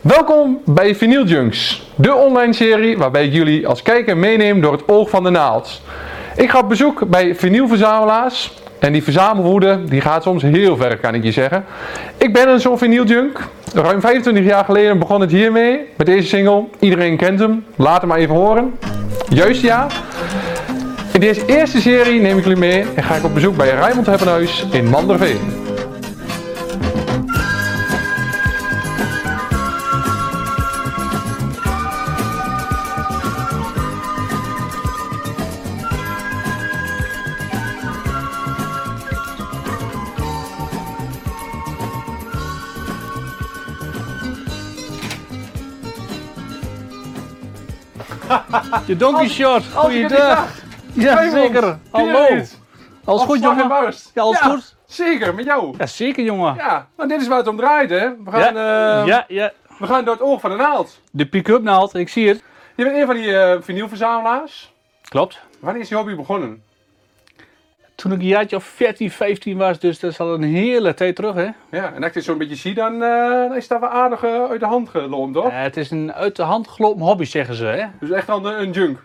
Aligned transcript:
Welkom 0.00 0.60
bij 0.64 0.94
Vinyl 0.94 1.24
Junks, 1.24 1.82
de 1.94 2.14
online 2.14 2.52
serie 2.52 2.98
waarbij 2.98 3.24
ik 3.24 3.32
jullie 3.32 3.66
als 3.66 3.82
kijker 3.82 4.16
meeneem 4.16 4.60
door 4.60 4.72
het 4.72 4.88
oog 4.88 5.10
van 5.10 5.22
de 5.22 5.30
naald. 5.30 5.80
Ik 6.36 6.50
ga 6.50 6.58
op 6.58 6.68
bezoek 6.68 7.08
bij 7.08 7.34
vinylverzamelaars 7.34 8.52
en 8.78 8.92
die 8.92 9.02
verzamelwoede 9.02 9.84
die 9.84 10.00
gaat 10.00 10.22
soms 10.22 10.42
heel 10.42 10.76
ver 10.76 10.98
kan 10.98 11.14
ik 11.14 11.24
je 11.24 11.32
zeggen. 11.32 11.64
Ik 12.16 12.32
ben 12.32 12.48
een 12.48 12.60
zo'n 12.60 12.78
vinyljunk. 12.78 13.48
Ruim 13.74 14.00
25 14.00 14.44
jaar 14.44 14.64
geleden 14.64 14.98
begon 14.98 15.20
het 15.20 15.30
hiermee 15.30 15.80
met 15.96 16.06
deze 16.06 16.28
single. 16.28 16.64
Iedereen 16.78 17.16
kent 17.16 17.38
hem, 17.38 17.64
laat 17.76 18.00
hem 18.00 18.08
maar 18.08 18.18
even 18.18 18.34
horen. 18.34 18.74
Juist 19.28 19.62
ja. 19.62 19.86
In 21.12 21.20
deze 21.20 21.46
eerste 21.46 21.80
serie 21.80 22.20
neem 22.20 22.38
ik 22.38 22.44
jullie 22.44 22.58
mee 22.58 22.84
en 22.94 23.02
ga 23.02 23.14
ik 23.14 23.24
op 23.24 23.34
bezoek 23.34 23.56
bij 23.56 23.70
Rijmond 23.70 24.06
Heppenhuis 24.06 24.66
in 24.70 24.88
Manderveen. 24.88 25.67
De 48.86 48.96
Donkey 48.96 49.28
Short, 49.28 49.64
goeiedag. 49.74 50.48
Ja, 50.92 51.30
zeker. 51.30 51.78
Hallo. 51.90 52.26
Alles 53.04 53.22
goed, 53.22 53.42
jongen? 53.42 53.68
Ja, 54.14 54.22
alles 54.22 54.38
goed? 54.38 54.76
Zeker, 54.86 55.34
met 55.34 55.44
jou. 55.44 55.74
Ja, 55.78 55.86
zeker, 55.86 56.24
jongen. 56.24 56.54
Ja, 56.54 56.86
maar 56.96 57.08
dit 57.08 57.20
is 57.20 57.28
waar 57.28 57.38
het 57.38 57.46
om 57.46 57.56
draait, 57.56 57.90
hè? 57.90 58.08
We 58.24 58.30
gaan, 58.30 58.54
ja, 58.54 59.00
eh, 59.00 59.06
ja, 59.06 59.24
ja. 59.28 59.52
we 59.78 59.86
gaan 59.86 60.04
door 60.04 60.14
het 60.14 60.22
oog 60.22 60.40
van 60.40 60.50
de 60.50 60.56
naald. 60.56 61.00
De 61.10 61.26
pick-up 61.26 61.62
naald, 61.62 61.94
ik 61.94 62.08
zie 62.08 62.28
het. 62.28 62.42
Je 62.74 62.84
bent 62.84 62.96
een 62.96 63.06
van 63.06 63.14
die 63.14 63.36
eh 63.38 63.58
vinylverzamelaars. 63.60 64.72
Klopt. 65.08 65.38
Wanneer 65.60 65.82
is 65.82 65.88
je 65.88 65.94
hobby 65.94 66.14
begonnen? 66.14 66.62
Toen 67.98 68.12
ik 68.12 68.18
een 68.18 68.26
jaartje 68.26 68.56
of 68.56 68.64
14, 68.64 69.10
15 69.10 69.56
was, 69.56 69.78
dus 69.78 70.00
dat 70.00 70.10
is 70.10 70.20
al 70.20 70.34
een 70.34 70.42
hele 70.42 70.94
tijd 70.94 71.16
terug, 71.16 71.34
hè. 71.34 71.48
Ja, 71.70 71.92
en 71.92 71.96
als 71.96 72.06
ik 72.06 72.12
dit 72.12 72.24
zo'n 72.24 72.38
beetje 72.38 72.54
zie, 72.54 72.74
dan, 72.74 73.02
eh, 73.02 73.30
dan 73.30 73.56
is 73.56 73.68
dat 73.68 73.80
wel 73.80 73.88
aardig 73.88 74.24
eh, 74.24 74.44
uit 74.44 74.60
de 74.60 74.66
hand 74.66 74.88
gelopen, 74.88 75.32
toch? 75.32 75.50
Eh, 75.50 75.62
het 75.62 75.76
is 75.76 75.90
een 75.90 76.12
uit 76.12 76.36
de 76.36 76.42
hand 76.42 76.68
gelopen 76.68 77.02
hobby, 77.04 77.24
zeggen 77.24 77.54
ze, 77.54 77.64
hè. 77.64 77.86
Dus 78.00 78.10
echt 78.10 78.28
al 78.28 78.46
een, 78.46 78.60
een 78.62 78.70
junk. 78.70 78.98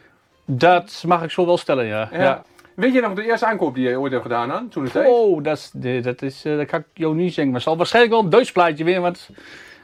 Dat 0.45 1.03
mag 1.07 1.23
ik 1.23 1.31
zo 1.31 1.45
wel 1.45 1.57
stellen, 1.57 1.85
ja. 1.85 2.09
Ja. 2.11 2.43
Weet 2.75 2.93
je 2.93 3.01
nog 3.01 3.13
de 3.13 3.25
eerste 3.25 3.45
aankoop 3.45 3.75
die 3.75 3.89
je 3.89 3.99
ooit 3.99 4.11
hebt 4.11 4.23
gedaan 4.23 4.51
aan 4.51 4.69
toen 4.69 4.83
het 4.83 4.91
tijd? 4.91 5.07
Oh, 5.07 5.43
dat, 5.43 5.57
is, 5.57 6.03
dat, 6.03 6.21
is, 6.21 6.45
eh, 6.45 6.57
dat 6.57 6.67
kan 6.67 6.79
ik 6.79 6.85
jou 6.93 7.15
niet 7.15 7.27
zeggen. 7.33 7.45
Maar 7.45 7.53
het 7.53 7.63
zal 7.63 7.77
waarschijnlijk 7.77 8.13
wel 8.13 8.23
een 8.23 8.29
Duits 8.29 8.51
plaatje 8.51 8.83
weer, 8.83 9.01
want 9.01 9.29
ik 9.29 9.35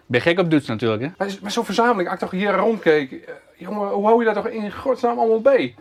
ben 0.05 0.21
gek 0.21 0.39
op 0.39 0.49
Duits 0.49 0.67
natuurlijk, 0.67 1.01
hè. 1.01 1.09
Maar, 1.17 1.27
maar 1.41 1.51
zo'n 1.51 1.65
verzameling, 1.65 2.09
als 2.09 2.13
ik 2.13 2.19
toch 2.19 2.39
hier 2.39 2.51
rondkeek, 2.51 3.11
eh, 3.11 3.33
jongen, 3.57 3.89
hoe 3.89 4.05
hou 4.05 4.19
je 4.19 4.25
dat 4.25 4.43
toch 4.43 4.47
in 4.47 4.71
godsnaam 4.71 5.19
allemaal 5.19 5.41
bij? 5.41 5.75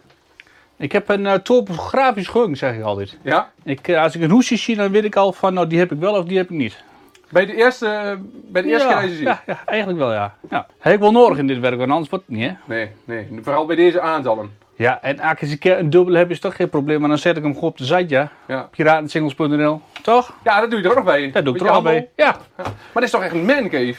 Ik 0.78 0.92
heb 0.92 1.08
een 1.08 1.24
uh, 1.24 1.34
topografisch 1.34 2.28
geheugen, 2.28 2.56
zeg 2.56 2.74
ik 2.74 2.82
altijd. 2.82 3.18
Ja? 3.22 3.50
Ik, 3.64 3.88
eh, 3.88 4.02
als 4.02 4.14
ik 4.14 4.22
een 4.22 4.30
hoesje 4.30 4.56
zie, 4.56 4.76
dan 4.76 4.90
weet 4.90 5.04
ik 5.04 5.16
al 5.16 5.32
van, 5.32 5.54
nou, 5.54 5.66
die 5.66 5.78
heb 5.78 5.92
ik 5.92 5.98
wel 5.98 6.14
of 6.14 6.24
die 6.24 6.36
heb 6.36 6.50
ik 6.50 6.56
niet. 6.56 6.82
Bij 7.30 7.46
de 7.46 7.54
eerste, 7.54 7.86
eh, 7.86 8.12
bij 8.22 8.62
de 8.62 8.68
eerste 8.68 8.88
ja, 8.88 9.00
keer 9.00 9.08
je 9.08 9.14
ziet? 9.14 9.24
ja, 9.24 9.42
ja, 9.46 9.60
eigenlijk 9.64 9.98
wel, 9.98 10.12
ja. 10.12 10.34
ja. 10.50 10.66
Heb 10.78 10.94
ik 10.94 11.00
wel 11.00 11.12
nodig 11.12 11.38
in 11.38 11.46
dit 11.46 11.58
werk, 11.58 11.76
want 11.76 11.90
anders 11.90 12.10
wordt 12.10 12.24
het 12.26 12.36
niet, 12.36 12.48
hè. 12.48 12.54
Nee, 12.64 12.90
nee, 13.04 13.28
vooral 13.42 13.66
bij 13.66 13.76
deze 13.76 14.00
aantallen. 14.00 14.50
Ja, 14.74 15.02
en 15.02 15.20
als 15.20 15.40
ik 15.40 15.50
een 15.50 15.58
keer 15.58 15.78
een 15.78 15.90
dubbel 15.90 16.14
heb, 16.14 16.30
is 16.30 16.40
toch 16.40 16.56
geen 16.56 16.68
probleem. 16.68 17.00
Maar 17.00 17.08
dan 17.08 17.18
zet 17.18 17.36
ik 17.36 17.42
hem 17.42 17.54
gewoon 17.54 17.70
op 17.70 17.78
de 17.78 17.84
site, 17.84 18.06
ja. 18.08 18.30
Ja. 18.48 18.68
Piratensingles.nl. 18.70 19.80
Toch? 20.02 20.34
ja, 20.44 20.60
dat 20.60 20.70
doe 20.70 20.78
je 20.78 20.84
er 20.84 20.90
ook 20.90 20.96
nog 20.96 21.04
bij. 21.04 21.30
Dat 21.30 21.44
doe 21.44 21.54
ik 21.54 21.60
er 21.60 21.70
al 21.70 21.82
bij. 21.82 22.08
Ja. 22.16 22.36
Maar 22.56 22.72
dat 22.92 23.02
is 23.02 23.10
toch 23.10 23.22
echt 23.22 23.34
een 23.34 23.44
mancave? 23.44 23.94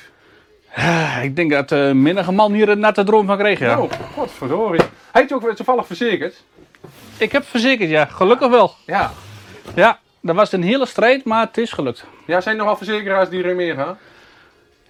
Ah, 0.76 1.20
Ik 1.24 1.36
denk 1.36 1.52
dat 1.52 1.72
uh, 1.72 1.92
man 2.32 2.54
hier 2.54 2.70
een 2.70 2.80
natte 2.80 3.04
droom 3.04 3.26
van 3.26 3.38
kreeg, 3.38 3.60
ja. 3.60 3.82
Oh, 3.82 3.92
godverdorie. 4.16 4.82
Hij 4.82 4.90
heeft 5.12 5.30
je 5.30 5.36
ook 5.36 5.56
toevallig 5.56 5.88
verzekerd. 5.88 6.44
Ik 7.20 7.32
heb 7.32 7.46
verzekerd, 7.46 7.90
ja. 7.90 8.06
Gelukkig 8.06 8.50
wel. 8.50 8.74
Ja. 8.86 9.12
Ja, 9.76 10.00
dat 10.22 10.36
was 10.36 10.52
een 10.52 10.64
hele 10.64 10.86
strijd, 10.86 11.26
maar 11.26 11.46
het 11.46 11.58
is 11.58 11.72
gelukt. 11.72 12.06
Ja, 12.26 12.42
zijn 12.42 12.56
er 12.56 12.62
nogal 12.62 12.78
verzekeraars 12.78 13.30
die 13.30 13.44
erin 13.44 13.56
meegaan? 13.56 13.98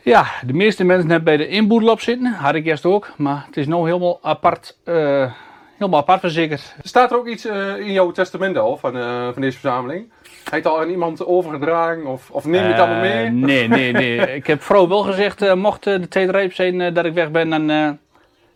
Ja, 0.01 0.25
de 0.45 0.53
meeste 0.53 0.83
mensen 0.83 1.09
hebben 1.09 1.37
bij 1.37 1.37
de 1.37 1.47
inboedel 1.47 1.89
op 1.89 2.01
zitten. 2.01 2.33
Had 2.33 2.55
ik 2.55 2.65
eerst 2.65 2.85
ook. 2.85 3.11
Maar 3.17 3.43
het 3.45 3.57
is 3.57 3.67
nu 3.67 3.75
helemaal 3.75 4.19
apart, 4.21 4.77
eh, 4.83 5.31
helemaal 5.77 5.99
apart 5.99 6.19
verzekerd. 6.19 6.75
Staat 6.83 7.11
er 7.11 7.17
ook 7.17 7.27
iets 7.27 7.45
eh, 7.45 7.77
in 7.77 7.91
jouw 7.91 8.11
testament 8.11 8.57
al 8.57 8.77
van, 8.77 8.97
eh, 8.97 9.29
van 9.33 9.41
deze 9.41 9.59
verzameling? 9.59 10.11
Heeft 10.51 10.65
al 10.65 10.79
aan 10.79 10.89
iemand 10.89 11.25
overgedragen 11.25 12.05
of, 12.05 12.31
of 12.31 12.45
neem 12.45 12.63
je 12.63 12.69
het 12.69 12.79
allemaal 12.79 13.01
mee? 13.01 13.29
Nee, 13.29 13.67
nee, 13.67 13.91
nee. 13.91 14.17
ik 14.39 14.47
heb 14.47 14.63
vrouw 14.63 14.87
wel 14.87 15.03
gezegd, 15.03 15.55
mocht 15.55 15.83
de 15.83 16.07
tijd 16.07 16.29
rijp 16.29 16.53
zijn 16.53 16.93
dat 16.93 17.05
ik 17.05 17.13
weg 17.13 17.31
ben, 17.31 17.49
dan 17.49 17.97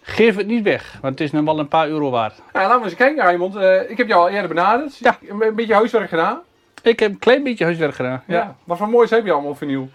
geef 0.03 0.35
het 0.35 0.47
niet 0.47 0.63
weg. 0.63 0.97
Want 1.01 1.19
het 1.19 1.27
is 1.27 1.31
nog 1.31 1.45
wel 1.45 1.59
een 1.59 1.67
paar 1.67 1.87
euro 1.87 2.09
waard. 2.09 2.41
Nou, 2.53 2.67
laten 2.67 2.79
we 2.79 2.85
eens 2.85 2.95
kijken, 2.95 3.23
Raymond. 3.23 3.55
Eh, 3.55 3.89
ik 3.89 3.97
heb 3.97 4.07
jou 4.07 4.21
al 4.21 4.29
eerder 4.29 4.47
benaderd. 4.47 4.97
Ja. 4.97 5.17
Een, 5.27 5.41
een 5.41 5.55
beetje 5.55 5.73
huiswerk 5.73 6.09
gedaan. 6.09 6.39
Ik 6.81 6.99
heb 6.99 7.11
een 7.11 7.19
klein 7.19 7.43
beetje 7.43 7.63
huiswerk 7.63 7.95
gedaan. 7.95 8.23
Ja. 8.27 8.55
Wat 8.63 8.77
voor 8.77 8.89
moois 8.89 9.09
heb 9.09 9.25
je 9.25 9.31
allemaal 9.31 9.55
vernieuw? 9.55 9.89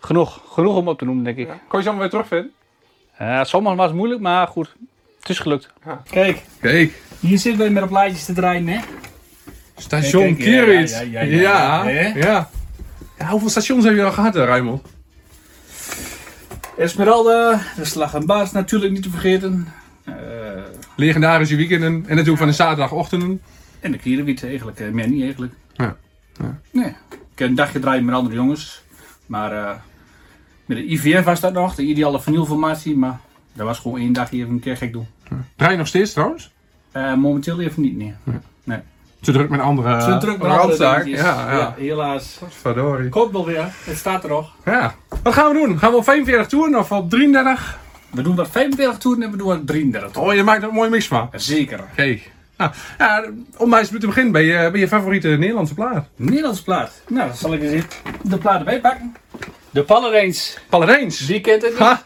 Genoeg, 0.00 0.40
genoeg 0.48 0.76
om 0.76 0.88
op 0.88 0.98
te 0.98 1.04
noemen, 1.04 1.24
denk 1.24 1.36
ik. 1.36 1.46
Ja. 1.46 1.52
Kon 1.68 1.78
je 1.78 1.84
ze 1.84 1.90
allemaal 1.90 1.98
weer 1.98 2.08
terugvinden? 2.10 2.52
Ja, 3.18 3.44
sommige 3.44 3.76
was 3.76 3.92
moeilijk, 3.92 4.20
maar 4.20 4.46
goed. 4.46 4.74
Het 5.20 5.28
is 5.28 5.38
gelukt. 5.38 5.70
Kijk, 6.10 6.42
Kijk, 6.60 7.02
hier 7.20 7.38
zitten 7.38 7.60
wij 7.60 7.70
met 7.70 7.82
op 7.82 7.88
plaatjes 7.88 8.24
te 8.24 8.32
draaien, 8.32 8.68
hè? 8.68 8.80
station 9.76 10.36
Kijk, 10.36 10.38
kijk, 10.38 10.88
ja, 10.88 11.20
ja, 11.20 11.20
Ja, 11.20 11.22
ja, 11.22 11.88
ja, 11.88 11.88
ja, 11.88 12.12
ja. 12.14 12.48
Ja, 13.18 13.28
Hoeveel 13.28 13.48
stations 13.48 13.84
heb 13.84 13.94
je 13.94 14.04
al 14.04 14.12
gehad, 14.12 14.36
eh, 14.36 14.44
Raymond? 14.44 14.82
Esmeralda, 16.76 17.60
de 17.76 17.84
Slag 17.84 18.14
en 18.14 18.26
Baas 18.26 18.52
natuurlijk 18.52 18.92
niet 18.92 19.02
te 19.02 19.10
vergeten. 19.10 19.68
Eh, 20.04 20.14
Legendarische 20.96 21.56
weekenden 21.56 21.92
en 21.92 22.08
natuurlijk 22.08 22.38
van 22.38 22.46
de 22.46 22.52
zaterdagochtenden. 22.52 23.40
en 23.80 23.92
de 23.92 23.98
Kierenwiet 23.98 24.44
eigenlijk, 24.44 24.80
eh, 24.80 24.90
meer 24.90 25.08
niet 25.08 25.22
eigenlijk. 25.22 25.52
Ja, 25.72 25.96
ja. 26.38 26.58
Nee, 26.70 26.88
ik 27.10 27.38
heb 27.38 27.48
een 27.48 27.54
dagje 27.54 27.78
draaien 27.78 28.04
met 28.04 28.14
andere 28.14 28.34
jongens. 28.34 28.82
Maar 29.26 29.52
eh, 29.52 29.76
met 30.64 30.76
de 30.76 30.90
IVF 30.92 31.24
was 31.24 31.40
dat 31.40 31.52
nog, 31.52 31.74
de 31.74 31.82
ideale 31.82 32.20
vernieuwformatie. 32.20 32.96
Maar 32.96 33.20
dat 33.52 33.66
was 33.66 33.78
gewoon 33.78 34.00
één 34.00 34.12
dag 34.12 34.32
even 34.32 34.50
een 34.50 34.60
keer 34.60 34.76
gek 34.76 34.92
doen. 34.92 35.06
Draai 35.56 35.72
je 35.72 35.78
nog 35.78 35.86
steeds 35.86 36.12
trouwens? 36.12 36.52
Eh, 36.92 37.14
momenteel 37.14 37.60
even 37.60 37.82
niet, 37.82 37.96
nee. 37.96 38.14
nee. 38.64 38.78
Te 39.24 39.32
druk 39.32 39.48
met 39.48 39.60
andere 39.60 40.18
druk 40.18 40.38
met 40.42 40.50
andere 40.50 40.76
dingetjes. 40.78 41.20
Ja, 41.20 41.52
ja. 41.52 41.74
helaas. 41.78 42.38
Verdorie. 42.60 43.08
Komt 43.08 43.32
wel 43.32 43.46
weer, 43.46 43.64
het 43.84 43.96
staat 43.96 44.22
er 44.22 44.28
nog. 44.28 44.52
Ja. 44.64 44.94
Wat 45.22 45.32
gaan 45.34 45.52
we 45.52 45.58
doen? 45.66 45.78
Gaan 45.78 45.90
we 45.90 45.96
op 45.96 46.04
45 46.04 46.46
toeren 46.46 46.78
of 46.78 46.92
op 46.92 47.10
33? 47.10 47.78
We 48.10 48.22
doen 48.22 48.36
wat 48.36 48.48
45 48.50 48.98
toeren 48.98 49.22
en 49.22 49.30
we 49.30 49.36
doen 49.36 49.46
wat 49.46 49.66
33 49.66 50.10
toeren. 50.10 50.30
Oh, 50.30 50.36
je 50.36 50.42
maakt 50.44 50.62
er 50.62 50.68
een 50.68 50.74
mooie 50.74 50.90
mix 50.90 51.06
van. 51.06 51.28
Zeker. 51.34 51.80
Kijk. 51.94 52.32
Nou, 52.56 52.70
ja, 52.98 53.24
om 53.56 53.68
maar 53.68 53.78
eens 53.80 53.88
te 53.88 53.98
beginnen 54.06 54.32
bij 54.32 54.44
je, 54.44 54.70
bij 54.70 54.80
je 54.80 54.88
favoriete 54.88 55.28
Nederlandse 55.28 55.74
plaat. 55.74 56.06
Nederlands 56.16 56.62
plaat. 56.62 56.92
Nou, 57.08 57.28
dan 57.28 57.36
zal 57.36 57.52
ik 57.52 57.62
eens 57.62 57.84
de 58.22 58.38
plaat 58.38 58.58
erbij 58.58 58.80
pakken. 58.80 59.14
De 59.70 59.82
Paladijns. 59.82 60.58
Paladijns. 60.68 61.26
Wie 61.26 61.40
kent 61.40 61.62
het 61.62 61.70
niet? 61.70 61.80
Ha. 61.80 62.02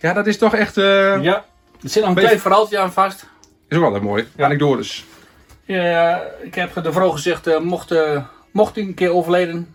Ja, 0.00 0.12
dat 0.12 0.26
is 0.26 0.38
toch 0.38 0.54
echt... 0.54 0.76
eh, 0.76 1.22
Ja. 1.22 1.44
Er 1.82 1.88
zit 1.88 1.94
nog 2.00 2.08
een 2.08 2.14
Beetje- 2.14 2.28
klein 2.28 2.40
verhaaltje 2.40 2.78
aan 2.78 2.92
vast. 2.92 3.26
Is 3.68 3.76
ook 3.76 3.82
wel 3.82 3.94
een 3.94 4.02
mooi. 4.02 4.28
Anekdotes. 4.38 5.04
Ja, 5.70 6.22
ik 6.42 6.54
heb 6.54 6.82
de 6.82 6.92
vrouw 6.92 7.10
gezegd, 7.10 7.46
eh, 7.46 7.60
mocht, 7.60 7.90
eh, 7.90 8.24
mocht 8.52 8.76
ik 8.76 8.86
een 8.86 8.94
keer 8.94 9.12
overlijden, 9.12 9.74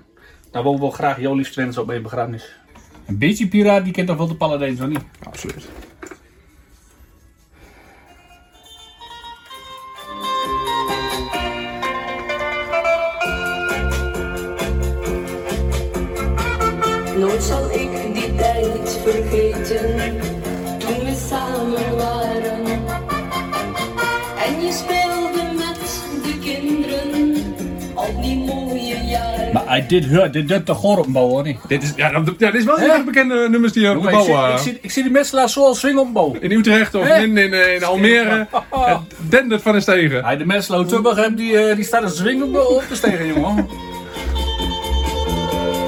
dan 0.51 0.63
wil 0.63 0.73
ik 0.73 0.79
wel 0.79 0.89
graag 0.89 1.19
jouw 1.19 1.35
liefst 1.35 1.55
wensen 1.55 1.81
op 1.81 1.87
mijn 1.87 2.01
begrafenis. 2.01 2.59
Een 3.05 3.17
beetje 3.17 3.47
piraat, 3.47 3.83
die 3.83 3.93
kent 3.93 4.07
toch 4.07 4.17
wel 4.17 4.27
de 4.27 4.35
Paladijns, 4.35 4.81
of 4.81 4.87
niet? 4.87 5.03
Absoluut. 5.23 5.67
I 29.75 29.85
did 29.87 30.05
hear, 30.05 30.31
dit 30.31 30.47
doet 30.47 30.65
toch 30.65 30.79
gewoon 30.79 30.97
op 30.97 31.05
een 31.05 31.11
bouw, 31.11 31.27
hoor 31.27 31.43
niet? 31.43 31.57
Dit 31.67 31.83
is, 31.83 31.93
ja, 31.95 32.09
dat, 32.11 32.33
ja, 32.37 32.51
dit 32.51 32.59
is 32.59 32.65
wel 32.65 32.77
Hè? 32.77 32.91
heel 32.93 33.03
bekende 33.03 33.47
nummers 33.49 33.73
die 33.73 33.89
op 33.89 34.01
de 34.01 34.07
ik, 34.07 34.13
bouw... 34.13 34.23
zie, 34.23 34.33
eh, 34.33 34.53
ik, 34.53 34.59
zie, 34.59 34.77
ik 34.81 34.91
zie 34.91 35.03
die 35.03 35.11
mensen 35.11 35.49
zo 35.49 35.63
al 35.63 35.75
swingen 35.75 35.99
op 35.99 36.05
een 36.07 36.13
bouw. 36.13 36.35
in 36.39 36.51
Utrecht 36.51 36.95
of 36.95 37.03
Hè? 37.07 37.23
in, 37.23 37.37
in, 37.37 37.53
eh, 37.53 37.75
in 37.75 37.83
Almere. 37.83 38.47
Het 38.71 38.99
dendert 39.29 39.61
van 39.61 39.73
de 39.73 39.79
stegen. 39.79 40.23
Hij 40.23 40.37
de 40.37 40.85
Tubbach 40.87 41.15
hebben, 41.15 41.35
die, 41.35 41.57
eh, 41.57 41.75
die 41.75 41.85
staan 41.85 42.05
te 42.05 42.15
swingen 42.15 42.43
op 42.43 42.53
de, 42.53 42.67
op 42.69 42.83
de 42.89 42.95
stegen, 42.95 43.27
jongen. 43.27 43.67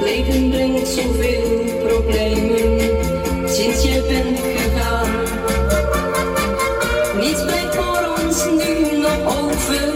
Leven 0.02 0.50
brengt 0.50 0.88
zoveel 0.88 1.64
problemen 1.86 2.78
sinds 3.48 3.82
je 3.82 4.04
bent 4.08 4.38
gegaan. 4.38 5.10
Niets 7.20 7.42
blijft 7.42 7.74
voor 7.74 8.24
ons 8.24 8.44
nu 8.44 8.98
nog 8.98 9.38
over, 9.38 9.92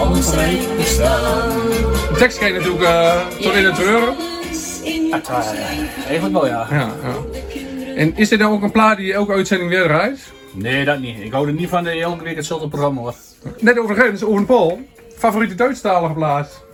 ons 0.00 0.30
rijk 0.34 0.76
bestaan. 0.76 2.03
De 2.14 2.20
tekst 2.20 2.40
je 2.40 2.52
natuurlijk 2.52 2.82
eh 2.82 3.26
tot 3.40 3.52
in 3.52 3.64
het 3.64 3.74
treuren. 3.74 4.14
Eigenlijk 6.06 6.32
wel, 6.32 6.46
ja. 6.46 6.66
Ja, 6.70 6.90
ja. 7.02 7.14
En 7.96 8.16
is 8.16 8.28
dit 8.28 8.38
dan 8.38 8.52
ook 8.52 8.62
een 8.62 8.70
plaat 8.70 8.96
die 8.96 9.12
elke 9.12 9.32
uitzending 9.32 9.70
weer 9.70 9.82
draait? 9.82 10.32
Nee, 10.52 10.84
dat 10.84 10.98
niet. 10.98 11.20
Ik 11.20 11.32
hou 11.32 11.46
er 11.46 11.52
niet 11.52 11.68
van 11.68 11.84
dat 11.84 11.92
je 11.94 12.00
elke 12.00 12.24
week 12.24 12.36
hetzelfde 12.36 12.68
programma 12.68 13.00
hoor. 13.00 13.14
Net 13.58 13.78
over 13.78 13.94
de 13.94 14.00
grens, 14.00 14.22
Owen 14.22 14.46
Paul. 14.46 14.80
Favoriete 15.16 15.54
Duitsstalige 15.54 16.14
plaat? 16.14 16.64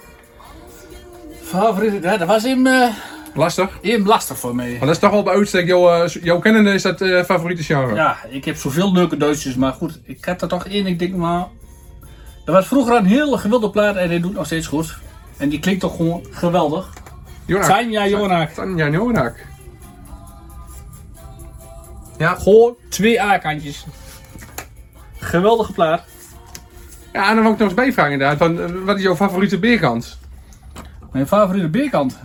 Favoriet, 1.42 2.02
ja, 2.02 2.16
dat 2.16 2.28
was 2.28 2.42
hem, 2.42 2.66
eh 2.66 2.88
Lastig. 3.34 3.78
hem 3.82 4.06
lastig 4.06 4.38
voor 4.38 4.54
mij. 4.54 4.70
Maar 4.70 4.80
dat 4.86 4.90
is 4.90 4.98
toch 4.98 5.10
wel 5.10 5.22
bij 5.22 5.34
uitstek, 5.34 5.66
jouw, 5.66 5.90
eh, 6.02 6.08
jouw 6.22 6.38
kennende 6.38 6.72
is 6.72 6.82
dat 6.82 7.00
eh, 7.00 7.24
favoriete 7.24 7.62
genre. 7.62 7.94
Ja, 7.94 8.16
ik 8.30 8.44
heb 8.44 8.56
zoveel 8.56 8.92
leuke 8.92 9.16
Duitsers, 9.16 9.54
maar 9.54 9.72
goed, 9.72 10.00
ik 10.04 10.24
had 10.24 10.42
er 10.42 10.48
toch 10.48 10.66
één. 10.66 10.86
Ik 10.86 10.98
denk, 10.98 11.14
maar. 11.14 11.46
Dat 12.44 12.54
was 12.54 12.66
vroeger 12.66 12.96
een 12.96 13.06
hele 13.06 13.38
gewilde 13.38 13.70
plaat 13.70 13.96
en 13.96 14.08
hij 14.08 14.20
doet 14.20 14.34
nog 14.34 14.46
steeds 14.46 14.66
goed. 14.66 14.98
En 15.40 15.48
die 15.48 15.60
klinkt 15.60 15.80
toch 15.80 15.96
gewoon 15.96 16.24
geweldig. 16.30 16.92
Jonak. 17.46 17.66
Tanja 17.68 18.06
Jonak. 18.06 18.50
Tanja 18.50 18.88
Jonak. 18.88 19.46
Ja. 22.18 22.34
Gewoon 22.34 22.74
twee 22.88 23.22
A-kantjes. 23.22 23.86
Geweldige 25.18 25.72
plaat. 25.72 26.02
ja, 27.12 27.28
en 27.28 27.34
dan 27.34 27.42
wil 27.44 27.52
ik 27.52 27.58
nog 27.58 27.68
eens 27.68 27.76
bijvragen 27.76 28.12
inderdaad. 28.12 28.38
Van, 28.38 28.60
eh, 28.60 28.84
wat 28.84 28.96
is 28.96 29.02
jouw 29.02 29.16
favoriete 29.16 29.58
beerkant? 29.58 30.18
Mijn 31.12 31.26
favoriete 31.26 31.68
beerkant. 31.68 32.18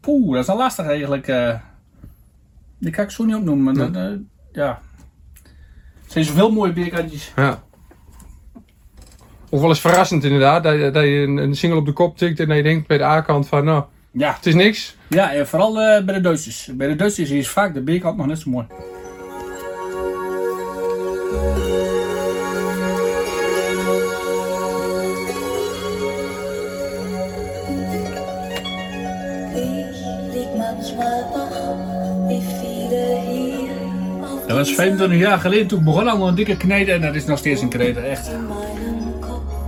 Poeh, 0.00 0.34
dat 0.34 0.42
is 0.42 0.48
al 0.50 0.56
lastig 0.56 0.86
eigenlijk. 0.86 1.28
eh. 1.28 1.54
die 2.78 2.90
kan 2.90 3.04
ik 3.04 3.10
zo 3.10 3.24
niet 3.24 3.34
opnoemen. 3.36 3.74
Nee. 3.76 3.90
Dat, 3.90 4.02
eh, 4.02 4.18
ja. 4.52 4.80
Er 6.04 6.12
zijn 6.18 6.24
zoveel 6.24 6.50
mooie 6.52 6.72
beerkantjes. 6.72 7.32
Ja. 7.36 7.62
Of 9.52 9.60
wel 9.60 9.68
eens 9.68 9.80
verrassend 9.80 10.24
inderdaad, 10.24 10.62
dat, 10.62 10.74
je- 10.74 10.90
dat 10.90 11.02
je 11.04 11.10
een, 11.10 11.36
een 11.36 11.54
single 11.54 11.78
op 11.78 11.86
de 11.86 11.92
kop 11.92 12.16
tikt 12.16 12.40
en 12.40 12.48
dat 12.48 12.56
je 12.56 12.62
denkt 12.62 12.86
bij 12.86 12.98
de 12.98 13.04
A-kant 13.04 13.48
van, 13.48 13.64
nou, 13.64 13.84
Ja, 14.10 14.32
het 14.34 14.46
is 14.46 14.54
niks. 14.54 14.96
ja 15.08 15.32
en 15.32 15.46
vooral 15.48 15.80
eh, 15.80 16.04
bij 16.04 16.14
de 16.14 16.20
Duitsers. 16.20 16.68
Bij 16.72 16.88
de 16.88 16.96
Duitsers 16.96 17.30
is 17.30 17.48
vaak 17.48 17.74
de 17.74 17.80
beerkant 17.82 18.16
nog 18.16 18.26
net 18.26 18.38
zo 18.38 18.50
mooi. 18.50 18.66
Dat 34.46 34.56
was 34.56 34.74
25 34.74 35.18
jaar 35.18 35.38
geleden. 35.38 35.66
Toen 35.66 35.84
begon 35.84 36.08
al 36.08 36.28
een 36.28 36.34
dikke 36.34 36.56
kneden 36.56 36.94
en 36.94 37.00
dat 37.00 37.14
is 37.14 37.24
nog 37.24 37.38
steeds 37.38 37.62
een 37.62 37.68
kneden. 37.68 38.10
Echt. 38.10 38.30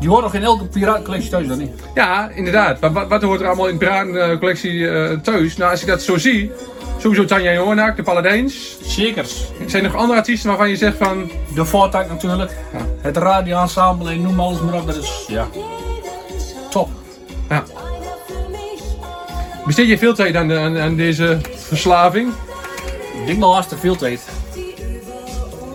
Die 0.04 0.12
hoort 0.12 0.24
nog 0.24 0.34
in 0.34 0.42
elke 0.42 0.64
piratencollectie 0.64 1.30
thuis, 1.30 1.46
dan 1.46 1.58
niet? 1.58 1.70
Ja, 1.94 2.28
inderdaad. 2.34 2.80
Maar 2.80 2.92
wat, 2.92 3.08
wat 3.08 3.22
hoort 3.22 3.40
er 3.40 3.46
allemaal 3.46 3.66
in 3.66 3.78
de 3.78 3.84
piratencollectie 3.86 4.88
eh 4.88 5.18
thuis? 5.18 5.56
Nou, 5.56 5.70
als 5.70 5.80
ik 5.80 5.86
dat 5.86 6.02
zo 6.02 6.18
zie, 6.18 6.50
sowieso 6.98 7.24
Tanja 7.24 7.52
Jonak, 7.52 7.96
de 7.96 8.02
Paladijns. 8.02 8.76
Zekers. 8.82 9.44
Zijn 9.66 9.84
er 9.84 9.90
nog 9.90 10.00
andere 10.00 10.18
artiesten 10.18 10.48
waarvan 10.48 10.68
je 10.68 10.76
zegt 10.76 10.96
van, 10.96 11.30
De 11.54 11.64
Voortak 11.64 12.08
natuurlijk. 12.08 12.56
Het 13.00 13.16
radioensemble 13.16 14.10
en 14.10 14.22
noem 14.22 14.40
alles 14.40 14.60
maar 14.60 14.74
op. 14.74 14.86
Dat 14.86 14.96
is, 14.96 15.24
ja, 15.28 15.48
top. 16.70 16.88
ja. 17.48 17.62
Besteed 19.66 19.88
je 19.88 19.98
veel 19.98 20.14
tijd 20.14 20.36
aan, 20.36 20.48
de- 20.48 20.58
aan, 20.58 20.78
aan 20.78 20.96
deze 20.96 21.38
verslaving? 21.56 22.32
Ik 23.20 23.26
denk 23.26 23.38
wel 23.38 23.52
hartstikke 23.52 23.86
veel 23.86 23.96
tijd. 23.96 24.20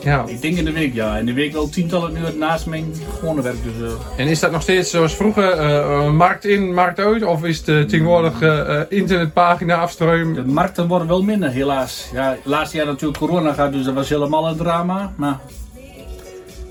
Ja. 0.03 0.23
Ik 0.27 0.41
denk 0.41 0.57
in 0.57 0.65
de 0.65 0.71
week, 0.71 0.93
ja. 0.93 1.17
In 1.17 1.25
de 1.25 1.33
week 1.33 1.51
wel 1.53 1.69
tientallen 1.69 2.17
uur 2.17 2.33
naast 2.37 2.65
mijn 2.65 2.93
gewone 3.19 3.41
werk. 3.41 3.55
Dus, 3.63 3.89
eh, 3.91 3.95
En 4.17 4.27
is 4.27 4.39
dat 4.39 4.51
nog 4.51 4.61
steeds 4.61 4.89
zoals 4.89 5.15
vroeger, 5.15 5.51
eh, 5.51 5.77
eh, 5.77 6.11
markt 6.11 6.45
in, 6.45 6.73
markt 6.73 6.99
uit? 6.99 7.23
Of 7.23 7.43
is 7.43 7.57
het 7.57 7.67
eh, 7.67 7.81
tegenwoordig 7.81 8.41
internetpagina 8.89 9.75
afstroom? 9.75 10.33
de 10.33 10.45
markten 10.45 10.87
worden 10.87 11.07
wel 11.07 11.21
minder, 11.23 11.49
helaas. 11.49 12.09
Ja, 12.13 12.37
laatste 12.43 12.77
jaar 12.77 12.85
natuurlijk 12.85 13.19
corona 13.19 13.53
gaat, 13.53 13.71
dus 13.71 13.85
dat 13.85 13.93
was 13.93 14.09
helemaal 14.09 14.47
een 14.47 14.57
drama. 14.57 15.13
Maar 15.15 15.39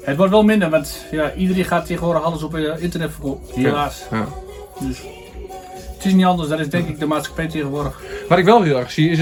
het 0.02 0.16
wordt 0.16 0.32
wel 0.32 0.42
minder, 0.44 0.70
want 0.70 1.04
ja, 1.10 1.34
iedereen 1.34 1.64
gaat 1.64 1.86
tegenwoordig 1.86 2.22
alles 2.22 2.42
op 2.42 2.56
internet 2.56 3.10
verkopen. 3.12 3.60
Helaas. 3.62 4.02
Ja. 4.10 4.26
Dus 4.80 4.98
het 5.96 6.04
is 6.06 6.12
niet 6.12 6.24
anders, 6.24 6.48
dat 6.48 6.58
is 6.60 6.68
denk 6.68 6.88
ik 6.88 6.98
de 6.98 7.06
maatschappij 7.06 7.46
tegenwoordig. 7.48 8.00
Wat 8.28 8.38
ik 8.38 8.44
wel 8.44 8.62
heel 8.62 8.78
erg 8.78 8.90
zie, 8.90 9.10
is 9.10 9.18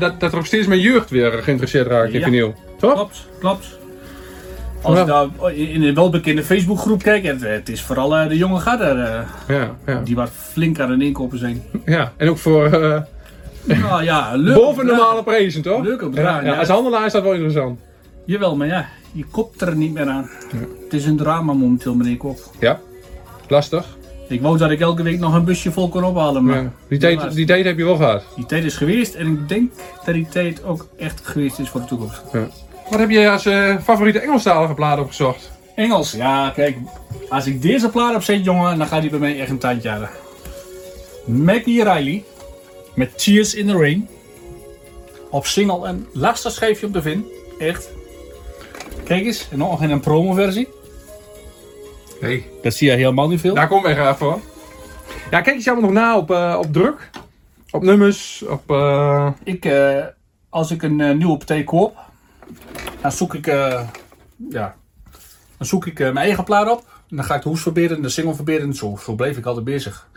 dat, 0.00 0.20
dat 0.20 0.32
er 0.32 0.38
ook 0.38 0.46
steeds 0.46 0.66
meer 0.66 0.78
jeugd 0.78 1.10
weer 1.10 1.32
geïnteresseerd 1.32 1.86
raakt 1.86 2.12
in 2.12 2.18
Ja. 2.18 2.24
vinyl. 2.24 2.54
Toch? 2.80 2.94
Klopt, 2.94 3.26
klopt. 3.38 3.78
Als 4.82 4.94
Ja. 4.94 5.00
je 5.00 5.06
daar 5.06 5.52
in 5.54 5.82
een 5.82 5.94
welbekende 5.94 6.44
Facebookgroep 6.44 7.02
kijkt, 7.02 7.26
het, 7.26 7.40
het 7.40 7.68
is 7.68 7.82
vooral 7.82 8.16
eh, 8.16 8.28
de 8.28 8.36
jonge 8.36 8.60
gadder 8.60 8.98
eh, 9.00 9.20
Ja, 9.48 9.76
ja. 9.86 10.00
die 10.04 10.14
wat 10.16 10.30
flink 10.30 10.80
aan 10.80 10.90
het 10.90 11.00
inkopen 11.00 11.38
zijn. 11.38 11.62
ja. 11.84 12.12
En 12.16 12.28
ook 12.28 12.38
voor 12.38 12.64
eh, 12.64 13.00
Nou 13.64 14.02
ja, 14.04 14.32
leuk. 14.34 14.54
boven 14.54 14.86
normale 14.86 15.22
prijzen, 15.22 15.62
toch? 15.62 15.82
Leuke 15.82 16.04
Ja, 16.04 16.10
bedragen, 16.10 16.44
ja, 16.46 16.52
ja. 16.52 16.58
Als 16.58 16.68
handelaar 16.68 17.06
is 17.06 17.12
dat 17.12 17.22
wel 17.22 17.32
interessant. 17.32 17.78
Jawel, 18.24 18.56
maar 18.56 18.66
ja, 18.66 18.86
je 19.12 19.24
kopt 19.30 19.60
er 19.60 19.76
niet 19.76 19.92
meer 19.94 20.08
aan. 20.08 20.30
Het 20.84 20.92
is 20.92 21.04
een 21.06 21.16
drama 21.16 21.52
momenteel 21.52 21.98
die 21.98 22.16
kop. 22.16 22.38
Ja. 22.60 22.80
Lastig. 23.48 23.86
Ik 24.28 24.40
wou 24.40 24.58
dat 24.58 24.70
ik 24.70 24.80
elke 24.80 25.02
week 25.02 25.18
nog 25.18 25.34
een 25.34 25.44
busje 25.44 25.72
vol 25.72 25.88
kon 25.88 26.04
ophalen, 26.04 26.44
maar 26.44 26.62
Ja. 26.62 26.70
Die, 26.88 26.98
tijd, 26.98 27.34
die 27.34 27.46
tijd 27.46 27.64
heb 27.64 27.78
je 27.78 27.84
wel 27.84 27.96
gehad. 27.96 28.22
die 28.36 28.46
tijd 28.46 28.64
is 28.64 28.76
geweest 28.76 29.14
en 29.14 29.26
ik 29.26 29.48
denk 29.48 29.70
dat 30.04 30.14
die 30.14 30.28
tijd 30.28 30.64
ook 30.64 30.86
echt 30.98 31.20
geweest 31.26 31.58
is 31.58 31.68
voor 31.68 31.80
de 31.80 31.86
toekomst. 31.86 32.22
Wat 32.90 32.98
heb 32.98 33.10
je 33.10 33.30
als 33.30 33.46
eh, 33.46 33.76
favoriete 33.82 34.20
Engelstalige 34.20 34.74
plaat 34.74 34.98
opgezocht? 34.98 35.50
Engels, 35.74 36.12
ja 36.12 36.50
kijk, 36.54 36.76
als 37.28 37.46
ik 37.46 37.62
deze 37.62 37.88
plaat 37.88 38.14
opzet 38.14 38.44
jongen, 38.44 38.78
dan 38.78 38.86
gaat 38.86 39.00
die 39.00 39.10
bij 39.10 39.18
mij 39.18 39.40
echt 39.40 39.50
een 39.50 39.58
tandje 39.58 39.88
halen. 39.88 40.10
Maggie 41.24 41.84
Riley 41.84 42.24
met 42.94 43.18
Tears 43.18 43.54
in 43.54 43.66
the 43.66 43.72
Rain. 43.72 44.08
Op 45.30 45.46
single 45.46 45.88
een 45.88 46.06
lastig 46.12 46.52
schijfje 46.52 46.86
om 46.86 46.92
te 46.92 47.02
vinden, 47.02 47.26
echt. 47.58 47.90
Kijk 49.04 49.24
eens, 49.24 49.48
en 49.50 49.58
nog 49.58 49.82
in 49.82 49.90
een 49.90 50.00
promo 50.00 50.32
versie. 50.32 50.68
Nee. 52.20 52.46
Dat 52.62 52.74
zie 52.74 52.90
je 52.90 52.96
helemaal 52.96 53.28
niet 53.28 53.40
veel. 53.40 53.54
Daar 53.54 53.68
kom 53.68 53.86
ik 53.86 53.94
graag 53.96 54.18
voor. 54.18 54.40
Ja, 55.30 55.40
kijk 55.40 55.60
je 55.60 55.70
allemaal 55.70 55.90
nog 55.90 56.00
na 56.00 56.16
op, 56.16 56.30
eh, 56.30 56.56
op 56.58 56.72
druk? 56.72 57.10
Op 57.70 57.82
nummers? 57.82 58.44
Op, 58.48 58.70
eh, 58.70 59.30
Ik, 59.44 59.64
eh, 59.64 60.04
als 60.48 60.70
ik 60.70 60.82
een 60.82 61.18
nieuwe 61.18 61.36
partij 61.36 61.64
koop, 61.64 61.96
dan 63.02 63.12
zoek 63.12 63.34
ik, 63.34 63.46
eh, 63.46 63.80
ja, 64.50 64.74
dan 65.56 65.66
zoek 65.66 65.86
ik 65.86 66.00
eh, 66.00 66.06
mijn 66.12 66.26
eigen 66.26 66.44
plaat 66.44 66.70
op. 66.70 66.84
En 67.10 67.16
dan 67.16 67.24
ga 67.24 67.34
ik 67.34 67.42
de 67.42 67.48
hoes 67.48 67.62
verbeteren, 67.62 68.02
de 68.02 68.08
single 68.08 68.34
verbeteren. 68.34 68.74
Zo, 68.74 68.98
zo 69.02 69.14
bleef 69.14 69.36
ik 69.36 69.44
altijd 69.46 69.64
bezig. 69.64 70.08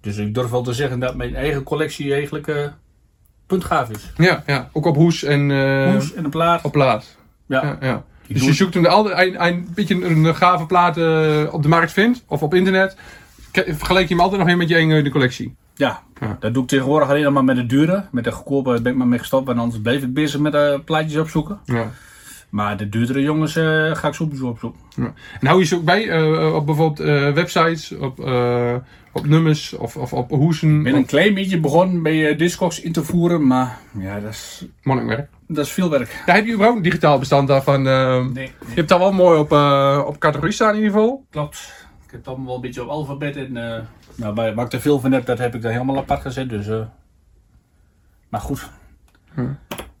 Dus 0.00 0.16
ik 0.16 0.34
durf 0.34 0.50
wel 0.50 0.62
te 0.62 0.72
zeggen 0.72 0.98
dat 0.98 1.14
mijn 1.14 1.34
eigen 1.34 1.62
collectie 1.62 2.12
eigenlijk 2.12 2.46
eh 2.48 2.66
puntgaaf 3.46 3.90
is. 3.90 4.12
ja, 4.16 4.42
ja, 4.46 4.68
ook 4.72 4.86
op 4.86 4.96
hoes 4.96 5.22
en 5.22 5.50
eh, 5.50 5.92
Hoes 5.92 6.14
en 6.14 6.24
een 6.24 6.30
plaat. 6.30 6.62
op 6.64 6.72
plaat. 6.72 7.16
ja. 7.46 7.62
Ja, 7.64 7.76
ja. 7.80 8.04
Ik 8.26 8.36
Dus 8.36 8.44
je 8.44 8.52
zoekt 8.52 8.74
hem 8.74 8.86
altijd 8.86 9.18
een, 9.34 9.44
een 9.46 9.68
beetje 9.74 10.04
een 10.04 10.34
gave 10.34 10.66
plaat 10.66 10.96
op 11.52 11.62
de 11.62 11.68
markt 11.68 11.92
vindt, 11.92 12.22
of 12.26 12.42
op 12.42 12.54
internet. 12.54 12.96
Vergelijk 13.52 14.08
je 14.08 14.14
hem 14.14 14.22
altijd 14.22 14.38
nog 14.40 14.48
weer 14.48 14.56
met 14.58 14.68
je 14.68 14.74
eigen 14.74 15.10
collectie. 15.10 15.54
Ja, 15.74 16.02
Ja. 16.20 16.36
dat 16.40 16.54
doe 16.54 16.62
ik 16.62 16.68
tegenwoordig 16.68 17.08
alleen 17.08 17.22
nog 17.22 17.32
maar 17.32 17.44
met 17.44 17.56
de 17.56 17.66
dure. 17.66 18.04
Met 18.10 18.24
de 18.24 18.32
goedkope 18.32 18.80
ben 18.82 18.92
ik 18.92 18.98
maar 18.98 19.06
mee 19.06 19.18
gestopt, 19.18 19.46
want 19.46 19.58
anders 19.58 19.80
bleef 19.82 20.02
ik 20.02 20.14
bezig 20.14 20.40
met 20.40 20.54
eh, 20.54 20.78
plaatjes 20.84 21.16
opzoeken. 21.20 21.60
Ja. 21.64 21.90
Maar 22.50 22.76
de 22.76 22.88
duurdere 22.88 23.22
jongens 23.22 23.56
eh, 23.56 23.94
ga 23.94 24.08
ik 24.08 24.14
sowieso 24.14 24.48
opzoeken. 24.48 24.80
Ja. 24.96 25.12
En 25.40 25.46
hou 25.46 25.58
je 25.60 25.66
ze 25.66 25.74
ook 25.76 25.84
bij 25.84 26.08
eh, 26.08 26.54
op 26.54 26.66
bijvoorbeeld 26.66 27.00
eh, 27.08 27.32
websites, 27.32 27.92
op, 27.92 28.18
op 29.12 29.26
nummers 29.26 29.72
of, 29.72 29.96
of 29.96 30.12
op 30.12 30.30
hoesen? 30.30 30.76
Ik 30.76 30.82
ben 30.82 30.94
een 30.94 31.06
klein 31.06 31.34
beetje 31.34 31.60
begonnen 31.60 32.02
bij 32.02 32.36
Discogs 32.36 32.80
in 32.80 32.92
te 32.92 33.04
voeren, 33.04 33.46
maar 33.46 33.78
ja, 33.98 34.20
dat 34.20 34.30
is, 34.30 34.66
monnikwerk. 34.82 35.28
dat 35.46 35.66
is 35.66 35.72
veel 35.72 35.90
werk. 35.90 36.22
Daar 36.26 36.36
heb 36.36 36.44
je 36.44 36.50
überhaupt 36.52 36.76
een 36.78 36.84
digitaal 36.84 37.18
bestand 37.18 37.48
daarvan. 37.48 37.86
eh, 37.86 38.26
Nee, 38.26 38.52
Je 38.68 38.74
hebt 38.74 38.88
daar 38.88 38.98
wel 38.98 39.12
mooi 39.12 39.38
op, 39.38 39.52
op 40.06 40.18
categorie 40.18 40.52
staan 40.52 40.74
in 40.74 40.82
ieder 40.82 40.92
geval. 40.92 41.24
klopt. 41.30 41.88
Ik 42.06 42.10
heb 42.10 42.28
allemaal 42.28 42.46
wel 42.46 42.54
een 42.54 42.60
beetje 42.60 42.82
op 42.82 42.88
alfabet 42.88 43.36
en 43.36 43.52
nou, 44.14 44.34
waar, 44.34 44.54
waar 44.54 44.64
ik 44.66 44.72
er 44.72 44.80
veel 44.80 45.00
van 45.00 45.12
heb, 45.12 45.26
dat 45.26 45.38
heb 45.38 45.54
ik 45.54 45.62
daar 45.62 45.72
helemaal 45.72 45.96
apart 45.98 46.20
gezet. 46.20 46.48
Dus, 46.48 46.66
maar 48.28 48.40
goed. 48.40 48.70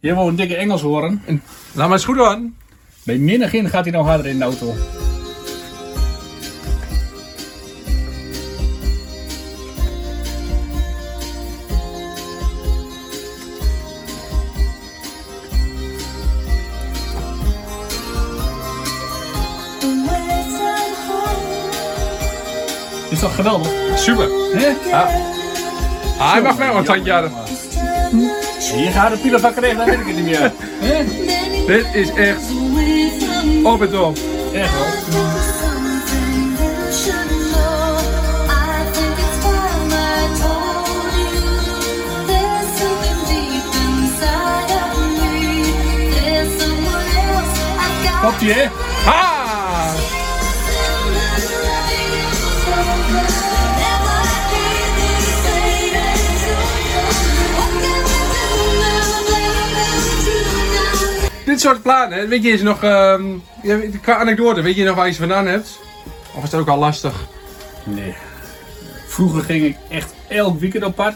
Je 0.00 0.14
wil 0.14 0.28
een 0.28 0.36
dikke 0.36 0.56
Engels 0.56 0.82
horen. 0.82 1.22
En, 1.26 1.42
laat 1.72 1.88
maar 1.88 1.96
eens 1.96 2.04
goed 2.04 2.20
aan. 2.20 2.56
Bij 3.02 3.18
minnegin 3.18 3.68
gaat 3.68 3.84
hij 3.84 3.92
nou 3.92 4.04
harder 4.04 4.26
in 4.26 4.38
de 4.38 4.44
auto. 4.44 4.74
Is 23.10 23.20
dat 23.20 23.30
geweldig? 23.30 23.98
Super. 23.98 24.28
Ja? 24.58 24.68
Ah. 24.68 24.86
ja. 24.86 25.02
Ah, 26.18 26.32
hij 26.32 26.42
mag 26.42 26.58
mij 26.58 26.66
wel 26.66 26.76
een 26.76 26.84
tandje 26.84 27.12
hier 28.74 28.90
gaat 28.90 29.12
de 29.12 29.18
pielen 29.18 29.40
van 29.40 29.54
krijgen, 29.54 29.78
dan 29.78 29.86
weet 29.86 29.98
ik 29.98 30.06
het 30.06 30.16
niet 30.16 30.24
meer. 30.24 30.52
Hè? 30.80 31.04
Dit 31.66 31.86
is 31.92 32.10
echt 32.12 32.40
op 33.64 33.80
het 33.80 33.90
top. 33.90 34.18
Echt. 34.52 34.72
Komt 48.22 48.40
ie, 48.40 48.52
hè? 48.52 48.68
Ah! 49.06 49.39
Dit 61.60 61.68
soort 61.68 61.82
platen, 61.82 62.28
weet 62.28 62.42
je, 62.42 62.50
is 62.50 62.62
nog, 62.62 62.82
ehm, 62.82 63.22
qua 64.02 64.16
anekdote, 64.16 64.60
weet 64.62 64.76
je 64.76 64.84
nog 64.84 64.96
waar 64.96 65.06
je 65.06 65.12
ze 65.12 65.18
vandaan 65.18 65.46
hebt? 65.46 65.80
Of 66.34 66.44
is 66.44 66.52
het 66.52 66.60
ook 66.60 66.68
al 66.68 66.78
lastig? 66.78 67.26
Nee. 67.84 68.14
Vroeger 69.06 69.42
ging 69.42 69.64
ik 69.64 69.76
echt 69.88 70.14
elk 70.28 70.60
weekend 70.60 70.94
pad. 70.94 71.14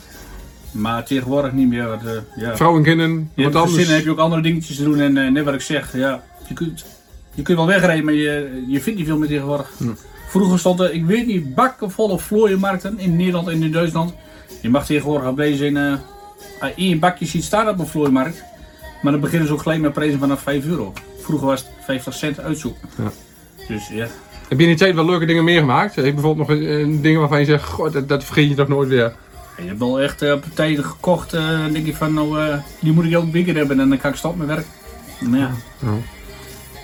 Maar 0.70 1.04
tegenwoordig 1.04 1.52
niet 1.52 1.68
meer. 1.68 1.88
Want, 1.88 2.04
eh, 2.04 2.12
ja. 2.36 2.56
Vrouwen 2.56 2.80
en 2.80 2.86
kinderen, 2.86 3.30
Je 3.34 3.44
wat 3.44 3.52
hebt 3.52 3.64
anders. 3.64 3.86
zin, 3.86 3.94
heb 3.94 4.04
je 4.04 4.10
ook 4.10 4.18
andere 4.18 4.42
dingetjes 4.42 4.76
te 4.76 4.84
doen. 4.84 5.00
En 5.00 5.16
eh, 5.16 5.30
net 5.30 5.44
wat 5.44 5.54
ik 5.54 5.60
zeg, 5.60 5.96
ja, 5.96 6.22
je 6.48 6.54
kunt, 6.54 6.84
je 7.34 7.42
kunt 7.42 7.58
wel 7.58 7.66
wegrijden, 7.66 8.04
maar 8.04 8.14
je, 8.14 8.64
je 8.68 8.80
vindt 8.80 8.98
niet 8.98 9.08
veel 9.08 9.18
meer 9.18 9.28
tegenwoordig. 9.28 9.70
Vroeger 10.28 10.58
stond 10.58 10.80
er, 10.80 10.92
ik 10.92 11.04
weet 11.04 11.26
niet, 11.26 11.54
bakken 11.54 11.90
volle 11.90 12.18
vlooienmarkten 12.18 12.98
in 12.98 13.16
Nederland 13.16 13.48
en 13.48 13.62
in 13.62 13.72
Duitsland. 13.72 14.14
Je 14.60 14.68
mag 14.68 14.86
tegenwoordig 14.86 15.28
op 15.28 15.36
deze 15.36 15.66
in 15.66 15.76
eh, 15.76 15.94
één 16.76 16.98
bakje 16.98 17.26
ziet 17.26 17.44
staan 17.44 17.68
op 17.68 17.78
een 17.78 17.86
vlooienmarkt. 17.86 18.42
Maar 19.04 19.12
dan 19.12 19.20
beginnen 19.22 19.48
ze 19.48 19.54
ook 19.54 19.62
gelijk 19.62 19.80
met 19.80 19.92
prijzen 19.92 20.18
vanaf 20.18 20.40
5 20.42 20.64
euro. 20.64 20.92
Vroeger 21.20 21.46
was 21.46 21.60
het 21.60 21.70
50 21.84 22.14
cent 22.14 22.40
uitzoek. 22.40 22.76
Ja. 22.96 23.10
Dus 23.68 23.88
ja. 23.88 24.06
Heb 24.48 24.58
je 24.58 24.64
in 24.64 24.68
die 24.68 24.76
tijd 24.76 24.94
wel 24.94 25.04
leuke 25.04 25.26
dingen 25.26 25.44
meegemaakt? 25.44 25.94
Heb 25.94 26.04
je 26.04 26.12
bijvoorbeeld 26.12 26.48
nog 26.48 26.58
eh, 26.58 26.86
dingen 27.02 27.20
waarvan 27.20 27.38
je 27.38 27.44
zegt, 27.44 27.64
god, 27.68 27.92
dat, 27.92 28.08
dat 28.08 28.24
vergeet 28.24 28.48
je 28.48 28.54
toch 28.54 28.68
nooit 28.68 28.88
weer? 28.88 29.14
Je 29.56 29.66
hebt 29.66 29.78
wel 29.78 30.00
echt 30.00 30.22
eh, 30.22 30.28
partijen 30.40 30.84
gekocht, 30.84 31.30
dan 31.30 31.72
denk 31.72 31.86
je 31.86 31.94
van, 31.94 32.14
nou, 32.14 32.58
die 32.80 32.92
moet 32.92 33.04
ik 33.04 33.12
elk 33.12 33.32
weekend 33.32 33.56
hebben 33.56 33.80
en 33.80 33.88
dan 33.88 33.98
kan 33.98 34.10
ik 34.10 34.16
stoppen 34.16 34.46
met 34.46 34.56
werk. 34.56 34.66
Maar 35.20 35.38
ja, 35.38 35.50
Ja. 35.78 35.88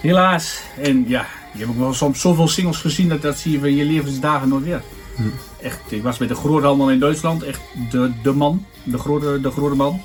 helaas. 0.00 0.60
En 0.82 1.04
ja, 1.08 1.26
je 1.52 1.58
hebt 1.58 1.70
ook 1.70 1.78
wel 1.78 1.94
soms 1.94 2.20
zoveel 2.20 2.48
singles 2.48 2.78
gezien, 2.78 3.08
dat, 3.08 3.22
dat 3.22 3.38
zie 3.38 3.52
je 3.52 3.58
van 3.58 3.76
je 3.76 3.84
levensdagen 3.84 4.48
nooit 4.48 4.64
weer. 4.64 4.82
Echt, 5.62 5.78
ik 5.88 6.02
was 6.02 6.18
bij 6.18 6.26
de 6.26 6.34
groothandel 6.34 6.90
in 6.90 6.98
Duitsland, 6.98 7.42
echt 7.42 7.60
de, 7.90 8.10
de 8.22 8.32
man, 8.32 8.66
de 8.82 8.98
grote, 8.98 9.38
de 9.42 9.50
grote 9.50 9.74
man. 9.76 10.00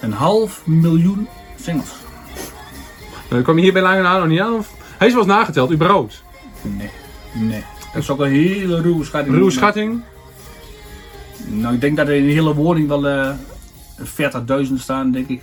Een 0.00 0.12
half 0.12 0.66
miljoen 0.66 1.28
singles. 1.60 1.92
Uh, 3.32 3.42
kwam 3.42 3.56
je 3.56 3.62
hier 3.62 3.72
bij 3.72 3.82
Lange 3.82 4.02
nog 4.18 4.26
niet 4.26 4.40
aan? 4.40 4.54
Of? 4.54 4.70
Hij 4.98 5.06
is 5.06 5.12
wel 5.12 5.22
eens 5.22 5.32
nageteld, 5.32 5.72
überhaupt. 5.72 6.22
Nee, 6.62 6.90
nee. 7.32 7.64
Dat 7.92 8.02
is 8.02 8.10
ook 8.10 8.20
een 8.20 8.30
hele 8.30 8.80
ruwe 8.80 9.04
schatting. 9.04 9.36
Ruwe 9.36 9.50
schatting. 9.50 10.02
Nou, 11.46 11.74
ik 11.74 11.80
denk 11.80 11.96
dat 11.96 12.08
er 12.08 12.14
in 12.14 12.26
de 12.26 12.32
hele 12.32 12.54
woning 12.54 12.88
wel 12.88 13.08
eh 13.08 13.30
40.000 14.66 14.74
staan, 14.74 15.10
denk 15.10 15.28
ik. 15.28 15.42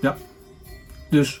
Ja. 0.00 0.16
Dus, 1.10 1.40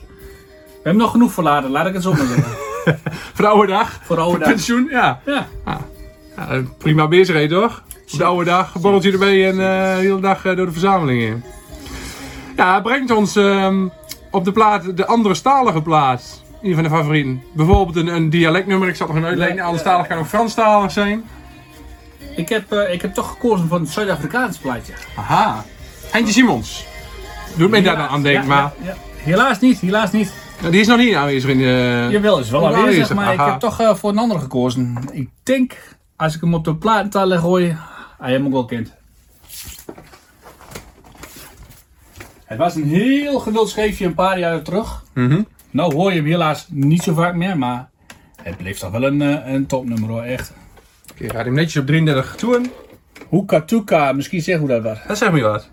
we 0.64 0.80
hebben 0.82 1.02
nog 1.02 1.10
genoeg 1.10 1.32
verlaten, 1.32 1.70
laat 1.70 1.86
ik 1.86 1.92
het 1.92 2.02
zo 2.02 2.12
maar 2.12 2.26
zeggen. 2.26 2.52
Voor 3.34 3.44
de 3.44 3.46
oude 3.46 3.72
dag. 3.72 4.00
Voor 4.02 4.16
de 4.16 4.22
oude 4.22 4.38
dag. 4.38 4.48
Pensioen, 4.48 4.88
ja. 4.90 5.20
Ja. 5.26 5.48
Ja, 6.36 6.48
eh, 6.48 6.58
prima 6.78 7.08
bezigheid 7.08 7.50
toch? 7.50 7.82
Op 8.12 8.18
de 8.18 8.24
oude 8.24 8.44
dag, 8.44 8.80
borreltje 8.80 9.12
erbij 9.12 9.48
en 9.48 9.50
eh, 9.50 9.96
de 9.96 10.00
hele 10.00 10.20
dag 10.20 10.44
eh, 10.44 10.56
door 10.56 10.66
de 10.66 10.72
verzameling 10.72 11.22
in. 11.22 11.44
Ja, 12.56 12.74
het 12.74 12.82
brengt 12.82 13.10
ons 13.10 13.36
ehm, 13.36 13.88
op 14.30 14.44
de 14.44 14.52
plaat, 14.52 14.96
de 14.96 15.06
andere 15.06 15.34
stalige 15.34 15.82
plaat. 15.82 16.42
Een 16.62 16.74
van 16.74 16.82
de 16.82 16.88
favorieten. 16.88 17.42
Bijvoorbeeld 17.52 17.96
een, 17.96 18.14
een 18.14 18.30
dialectnummer, 18.30 18.88
ik 18.88 18.96
zal 18.96 19.06
nog 19.06 19.16
een 19.16 19.24
uitleggen. 19.24 19.56
Ja, 19.56 19.64
Anderstalig 19.64 20.06
kan 20.06 20.18
ook 20.18 20.26
Franstalig 20.26 20.92
zijn. 20.92 21.24
Ik 22.36 22.48
heb, 22.48 22.72
eh, 22.72 22.92
ik 22.92 23.02
heb 23.02 23.14
toch 23.14 23.28
gekozen 23.28 23.68
voor 23.68 23.78
een 23.78 23.86
Zuid-Afrikaans 23.86 24.58
plaatje. 24.58 24.92
Aha. 25.16 25.64
Heintje 26.10 26.32
Simons. 26.32 26.86
Doet 27.56 27.70
mij 27.70 27.82
daar 27.82 27.96
dan 27.96 28.08
aan 28.08 28.22
denken, 28.22 28.42
Ja, 28.42 28.48
maar 28.48 28.72
ja. 28.82 28.96
Helaas 29.16 29.60
niet, 29.60 29.80
helaas 29.80 30.10
niet. 30.10 30.32
Die 30.70 30.80
is 30.80 30.86
nog 30.86 30.98
niet 30.98 31.14
aanwezig 31.14 31.50
in 31.50 31.58
de... 31.58 32.08
Jawel, 32.10 32.38
is 32.38 32.50
wel 32.50 32.66
aanwezig, 32.66 33.14
maar 33.14 33.32
ik 33.32 33.40
heb 33.40 33.58
toch 33.58 33.98
voor 33.98 34.10
een 34.10 34.18
andere 34.18 34.40
gekozen. 34.40 34.98
Ik 35.12 35.28
denk, 35.42 35.76
als 36.16 36.34
ik 36.34 36.40
hem 36.40 36.54
op 36.54 36.64
de 36.64 36.74
platenteller 36.74 37.38
gooi, 37.38 37.76
hij 38.22 38.32
hem 38.32 38.46
ook 38.46 38.52
wel 38.52 38.64
kent. 38.64 38.92
Het 42.44 42.58
was 42.58 42.74
een 42.74 42.88
heel 42.88 43.38
gewild 43.38 43.68
scheefje 43.68 44.06
een 44.06 44.14
paar 44.14 44.38
jaar 44.38 44.62
terug. 44.62 45.04
Mhm. 45.14 45.42
Nou 45.70 45.94
hoor 45.94 46.10
je 46.10 46.16
hem 46.16 46.26
helaas 46.26 46.66
niet 46.70 47.02
zo 47.02 47.14
vaak 47.14 47.34
meer, 47.34 47.58
maar 47.58 47.88
het 48.42 48.56
bleef 48.56 48.78
toch 48.78 48.90
wel 48.90 49.02
een, 49.02 49.22
eh, 49.22 49.52
een 49.52 49.66
topnummer 49.66 50.08
hoor, 50.08 50.22
echt. 50.22 50.52
Oké, 51.12 51.30
gaat 51.30 51.44
hem 51.44 51.54
netjes 51.54 51.76
op 51.76 51.86
33 51.86 52.34
toe. 52.34 52.60
Hoeka 53.28 53.60
Tuka, 53.60 54.12
misschien 54.12 54.42
zeg 54.42 54.58
hoe 54.58 54.68
dat 54.68 54.82
was. 54.82 54.98
Dat 55.06 55.18
zegt 55.18 55.32
me 55.32 55.40
wat. 55.40 55.70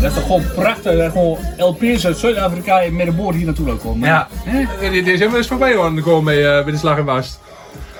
Dat 0.00 0.10
is 0.10 0.14
toch 0.16 0.26
gewoon 0.26 0.42
prachtig, 0.54 0.96
dat 0.96 1.12
gewoon 1.12 1.38
LP's 1.56 2.06
uit 2.06 2.16
Zuid-Afrika 2.18 2.82
met 2.90 3.06
een 3.06 3.16
boord 3.16 3.34
hier 3.36 3.44
naartoe 3.46 3.76
komen. 3.76 4.08
Ja. 4.08 4.28
Hè? 4.32 4.90
Die, 4.90 5.02
die 5.02 5.12
is 5.12 5.18
helemaal 5.18 5.38
eens 5.38 5.46
voorbij 5.48 5.74
hoor, 5.74 5.94
de 5.94 6.02
komen 6.02 6.24
bij, 6.24 6.56
eh, 6.58 6.62
bij 6.64 6.72
de 6.72 6.78
slag 6.78 6.98
en 6.98 7.04
bast. 7.04 7.40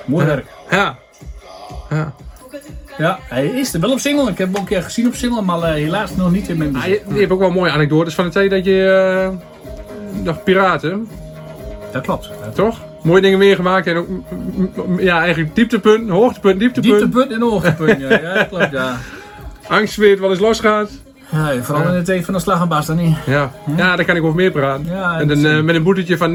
Mooi 0.05 0.25
werk. 0.25 0.45
Ja. 0.71 0.97
Ja. 1.89 2.13
Ja, 2.97 3.19
hij 3.21 3.45
is 3.45 3.73
er 3.73 3.79
wel 3.79 3.91
op 3.91 3.99
single. 3.99 4.29
Ik 4.29 4.37
heb 4.37 4.47
hem 4.47 4.55
ook 4.55 4.61
een 4.61 4.67
keer 4.67 4.83
gezien 4.83 5.07
op 5.07 5.13
single, 5.15 5.41
maar 5.41 5.61
eh, 5.63 5.71
helaas 5.73 6.15
nog 6.15 6.31
niet 6.31 6.47
in 6.49 6.57
mijn 6.57 6.75
Ah, 6.75 6.83
bezit. 6.83 7.01
je, 7.07 7.13
je 7.13 7.19
hebt 7.19 7.31
ook 7.31 7.39
wel 7.39 7.51
mooie 7.51 7.71
anekdotes 7.71 8.13
van 8.15 8.25
de 8.25 8.31
tijd 8.31 8.49
dat 8.51 8.65
je... 8.65 9.29
eh 9.31 9.47
dacht 10.23 10.43
piraten, 10.43 11.07
Dat 11.91 12.01
klopt. 12.01 12.29
toch? 12.53 12.79
Mooie 13.03 13.21
dingen 13.21 13.37
meegemaakt 13.37 13.87
en 13.87 13.95
ook... 13.97 14.07
Ja, 14.99 15.19
eigenlijk 15.21 15.55
dieptepunt, 15.55 16.09
hoogtepunt, 16.09 16.59
dieptepunt. 16.59 16.99
Dieptepunt 16.99 17.31
en 17.31 17.41
hoogtepunt. 17.41 17.99
Ja, 17.99 18.09
ja, 18.21 18.33
dat 18.33 18.47
klopt, 18.49 18.71
ja. 18.71 18.97
Angst 19.67 19.95
weet 19.95 20.19
wat 20.19 20.29
eens 20.29 20.39
losgaat. 20.39 20.89
Ja 21.31 21.63
vooral 21.63 21.87
in 21.87 21.93
de 21.97 22.01
tijd 22.01 22.25
van 22.25 22.33
de 22.33 22.39
slag 22.39 22.61
en 22.61 22.67
baas 22.67 22.85
dan 22.85 22.95
niet. 22.95 23.17
Ja. 23.25 23.51
ja, 23.77 23.95
daar 23.95 24.05
kan 24.05 24.15
ik 24.15 24.23
over 24.23 24.35
meer 24.35 24.51
praten. 24.51 24.85
Ja, 24.85 25.19
en 25.19 25.29
een, 25.29 25.45
eh, 25.45 25.61
met 25.63 25.75
een 25.75 25.83
boetetje 25.83 26.17
van 26.17 26.31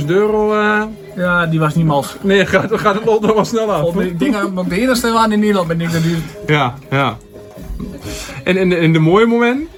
90.000 0.00 0.06
euro... 0.06 0.52
eh, 0.60 0.82
Ja, 1.16 1.46
die 1.46 1.58
was 1.58 1.74
niet 1.74 1.86
mals. 1.86 2.16
nee, 2.20 2.46
gaat, 2.52 2.70
gaat 2.72 2.94
het 2.94 3.04
lot 3.04 3.20
nog 3.20 3.34
wel 3.34 3.44
snel 3.44 3.72
af. 3.72 3.80
God, 3.80 4.00
Ik 4.00 4.18
denk 4.18 4.32
dat 4.32 4.66
de 5.00 5.10
waren 5.12 5.32
in 5.32 5.38
Nederland 5.40 5.68
met 5.68 5.76
niks 5.78 5.92
dat 5.92 6.02
duurt. 6.02 6.22
Ja, 6.46 6.74
ja. 6.90 7.16
En 8.44 8.56
in, 8.56 8.72
in 8.72 8.92
de 8.92 8.98
mooie 8.98 9.26
moment... 9.26 9.68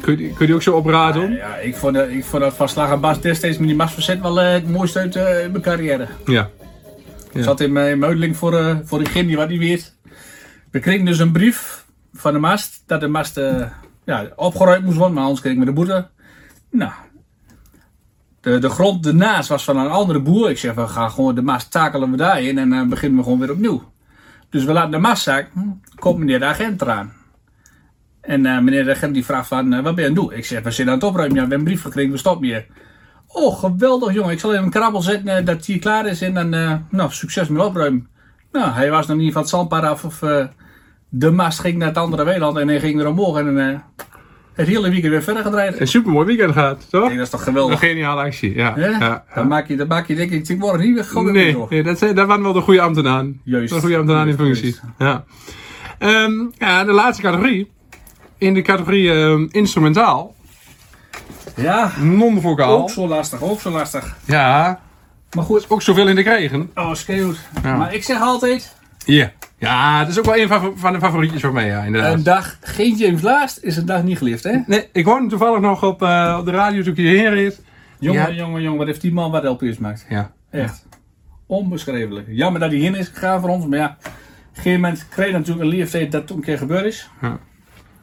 Kun 0.00 0.18
je, 0.18 0.32
kun 0.32 0.46
je 0.46 0.54
ook 0.54 0.62
zo 0.62 0.74
opraden? 0.76 1.32
Ja, 1.32 1.56
ik 1.56 1.76
vond, 1.76 1.96
ik 1.96 2.24
vond 2.24 2.42
dat 2.42 2.54
van 2.54 2.68
slag 2.68 2.90
en 2.90 3.00
baas 3.00 3.20
destijds 3.20 3.58
met 3.58 3.66
die 3.66 3.76
Mas 3.76 3.92
verzet 3.92 4.20
wel 4.20 4.40
eh, 4.40 4.52
het 4.52 4.70
mooiste 4.70 4.98
uit 4.98 5.14
mijn 5.14 5.60
carrière. 5.60 6.06
Ja. 6.24 6.48
Ik 7.32 7.42
zat 7.42 7.60
in 7.60 7.72
mijn 7.72 7.98
muideling 7.98 8.36
voor, 8.36 8.80
voor 8.84 9.00
een 9.12 9.26
die 9.26 9.36
wat 9.36 9.48
niet 9.48 9.58
weet. 9.58 9.94
We 10.70 10.78
kregen 10.78 11.04
dus 11.04 11.18
een 11.18 11.32
brief 11.32 11.81
van 12.12 12.32
de 12.32 12.38
mast 12.38 12.82
dat 12.86 13.00
de 13.00 13.08
mast 13.08 13.36
eh, 13.36 13.66
ja, 14.04 14.28
opgeruimd 14.36 14.84
moest 14.84 14.96
worden, 14.96 15.14
maar 15.14 15.22
anders 15.22 15.40
kregen 15.40 15.60
we 15.60 15.64
de 15.64 15.72
boete. 15.72 16.08
Nou, 16.70 16.92
de, 18.40 18.58
de 18.58 18.68
grond 18.68 19.06
ernaast 19.06 19.48
was 19.48 19.64
van 19.64 19.76
een 19.76 19.90
andere 19.90 20.20
boer. 20.20 20.50
Ik 20.50 20.58
zeg, 20.58 20.74
we 20.74 20.86
gaan 20.86 21.10
gewoon 21.10 21.34
de 21.34 21.42
mast 21.42 21.70
takelen 21.70 22.10
we 22.10 22.16
daarin 22.16 22.58
en 22.58 22.70
dan 22.70 22.88
beginnen 22.88 23.18
we 23.18 23.24
gewoon 23.24 23.38
weer 23.38 23.50
opnieuw. 23.50 23.92
Dus 24.50 24.64
we 24.64 24.72
laten 24.72 24.90
de 24.90 24.98
mast 24.98 25.22
zakken, 25.22 25.82
komt 25.94 26.18
meneer 26.18 26.38
de 26.38 26.44
agent 26.44 26.82
eraan. 26.82 27.12
En 28.20 28.46
eh, 28.46 28.58
meneer 28.58 28.84
de 28.84 28.90
agent 28.90 29.14
die 29.14 29.24
vraagt 29.24 29.48
van, 29.48 29.72
eh, 29.72 29.82
wat 29.82 29.94
ben 29.94 30.04
je 30.04 30.10
aan 30.10 30.16
het 30.16 30.24
doen? 30.24 30.38
Ik 30.38 30.44
zeg, 30.44 30.62
we 30.62 30.70
zitten 30.70 30.94
aan 30.94 31.00
het 31.00 31.08
opruimen, 31.08 31.36
ja, 31.36 31.42
we 31.42 31.48
hebben 31.48 31.58
een 31.58 31.72
brief 31.72 31.82
gekregen, 31.82 32.12
we 32.12 32.18
stoppen 32.18 32.46
hier. 32.46 32.66
Oh, 33.32 33.58
geweldig 33.58 34.12
jongen. 34.12 34.32
Ik 34.32 34.40
zal 34.40 34.52
even 34.52 34.64
een 34.64 34.70
krabbel 34.70 35.02
zetten 35.02 35.36
eh, 35.36 35.44
dat 35.44 35.66
hij 35.66 35.78
klaar 35.78 36.06
is 36.06 36.22
en 36.22 36.34
dan, 36.34 36.54
eh, 36.54 36.74
nou, 36.90 37.10
succes 37.10 37.48
met 37.48 37.62
opruimen. 37.62 38.08
Nou, 38.52 38.72
hij 38.72 38.90
was 38.90 39.06
nog 39.06 39.16
niet 39.16 39.32
van 39.32 39.42
het 39.42 39.50
zandpad 39.50 39.82
af 39.82 40.04
of 40.04 40.22
eh, 40.22 40.46
de 41.14 41.30
mast 41.30 41.58
ging 41.60 41.76
naar 41.78 41.88
het 41.88 41.96
andere 41.96 42.24
weiland 42.24 42.56
en 42.58 42.68
hij 42.68 42.80
ging 42.80 43.00
er 43.00 43.06
omhoog 43.06 43.38
en 43.38 43.68
eh, 43.70 43.78
het 44.54 44.66
hele 44.66 44.90
weekend 44.90 45.12
weer 45.12 45.22
verder 45.22 45.42
gedraaid. 45.42 45.80
Een 45.80 45.86
supermooi 45.88 46.26
weekend 46.26 46.52
gaat, 46.52 46.86
toch? 46.90 47.08
Dat 47.08 47.18
is 47.18 47.30
toch 47.30 47.40
Een 47.40 47.46
geweldig. 47.46 47.78
geniale 47.78 48.22
actie, 48.22 48.54
ja. 48.54 48.72
Ja, 48.76 48.86
ja. 48.88 49.24
Dan, 49.34 49.46
maak 49.48 49.68
je, 49.68 49.76
dan 49.76 49.86
maak 49.86 50.08
je 50.08 50.14
denk 50.14 50.30
ik, 50.30 50.48
ik 50.48 50.60
word 50.60 50.80
niet 50.80 50.94
weer 50.94 51.04
gewoon 51.04 51.32
Nee, 51.32 51.52
door. 51.52 51.66
nee 51.70 51.82
dat, 51.82 51.98
zijn- 51.98 52.14
dat 52.14 52.26
waren 52.26 52.42
wel 52.42 52.52
de 52.52 52.60
goede 52.60 52.80
ambtenaren. 52.80 53.40
Juist. 53.44 53.74
De 53.74 53.80
goede 53.80 53.96
ambtenaren 53.96 54.28
in 54.28 54.36
functie. 54.36 54.76
Ja. 54.98 55.24
Ehm, 55.98 56.32
ja, 56.58 56.84
de 56.84 56.92
laatste 56.92 57.22
categorie. 57.22 57.70
In 58.38 58.54
de 58.54 58.62
categorie 58.62 59.12
ehm, 59.12 59.46
instrumentaal. 59.50 60.34
Ja, 61.56 61.92
Non-vocaal. 62.00 62.78
ook 62.82 62.90
zo 62.90 63.08
lastig, 63.08 63.42
ook 63.42 63.60
zo 63.60 63.70
lastig. 63.70 64.16
Ja, 64.24 64.80
Maar 65.34 65.44
goed, 65.44 65.66
ook 65.70 65.82
zoveel 65.82 66.08
in 66.08 66.16
de 66.16 66.22
krijgen. 66.22 66.70
oh, 66.74 66.94
schreeuwt. 66.94 67.38
Ja. 67.62 67.76
Maar 67.76 67.94
ik 67.94 68.04
zeg 68.04 68.20
altijd, 68.20 68.76
Ja. 69.04 69.32
Ja, 69.62 70.00
dat 70.00 70.08
is 70.08 70.18
ook 70.18 70.24
wel 70.24 70.36
een 70.36 70.48
van, 70.76 70.92
de 70.92 70.98
favorietjes 70.98 71.40
voor 71.40 71.52
mij, 71.52 71.66
ja, 71.66 71.82
inderdaad. 71.82 72.14
een 72.14 72.22
dag 72.22 72.56
geen 72.60 72.96
James 72.96 73.22
Last 73.22 73.58
is 73.62 73.76
een 73.76 73.86
dag 73.86 74.02
niet 74.02 74.18
geliefd, 74.18 74.44
hè? 74.44 74.58
Nee, 74.66 74.88
ik 74.92 75.04
hoorde 75.04 75.20
hem 75.20 75.28
toevallig 75.28 75.60
nog 75.60 75.82
op, 75.84 76.02
eh, 76.02 76.36
op 76.38 76.44
de 76.44 76.50
radio 76.50 76.82
toen 76.82 76.92
ik 76.92 76.98
hierheen 76.98 77.30
reed. 77.34 77.60
Jongen, 77.98 78.20
Ja. 78.20 78.30
jongen, 78.30 78.62
jongen, 78.62 78.78
wat 78.78 78.86
heeft 78.86 79.00
die 79.00 79.12
man 79.12 79.30
wat 79.30 79.44
LP's 79.44 79.78
maakt? 79.78 80.06
Ja. 80.08 80.30
Echt. 80.50 80.86
Onbeschrijfelijk. 81.46 82.26
Jammer 82.30 82.60
dat 82.60 82.70
hij 82.70 82.78
heen 82.80 82.94
is 82.94 83.08
gegaan 83.08 83.40
voor 83.40 83.50
ons, 83.50 83.66
maar 83.66 83.78
ja. 83.78 83.96
Op 84.00 84.04
een 84.04 84.62
gegeven 84.62 84.80
moment 84.80 85.08
kreeg 85.08 85.32
natuurlijk 85.32 85.60
een 85.60 85.76
leeftijd 85.76 86.12
dat 86.12 86.20
het 86.22 86.30
een 86.30 86.40
keer 86.40 86.58
gebeurd 86.58 86.84
is. 86.84 87.10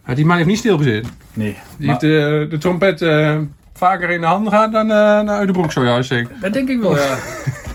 Maar 0.06 0.16
die 0.16 0.26
man 0.26 0.36
heeft 0.36 0.48
niet 0.50 0.58
stilgezeten. 0.58 1.12
Nee. 1.34 1.58
Die 1.78 1.88
heeft 1.88 2.00
de, 2.02 2.48
de 2.50 2.58
trompet 2.58 3.02
eh, 3.02 3.38
vaker 3.74 4.10
in 4.10 4.22
de 4.22 4.28
handen 4.28 4.52
gehad 4.52 4.72
dan 4.72 4.92
eh, 4.92 5.30
uit 5.30 5.48
de 5.48 5.54
broek, 5.54 5.72
zou 5.72 5.86
je 5.86 5.92
juist 5.92 6.10
zeggen. 6.10 6.36
Dat 6.42 6.54
denk 6.54 6.70
ik 6.70 6.80
wel, 6.80 6.98
ja. 6.98 7.18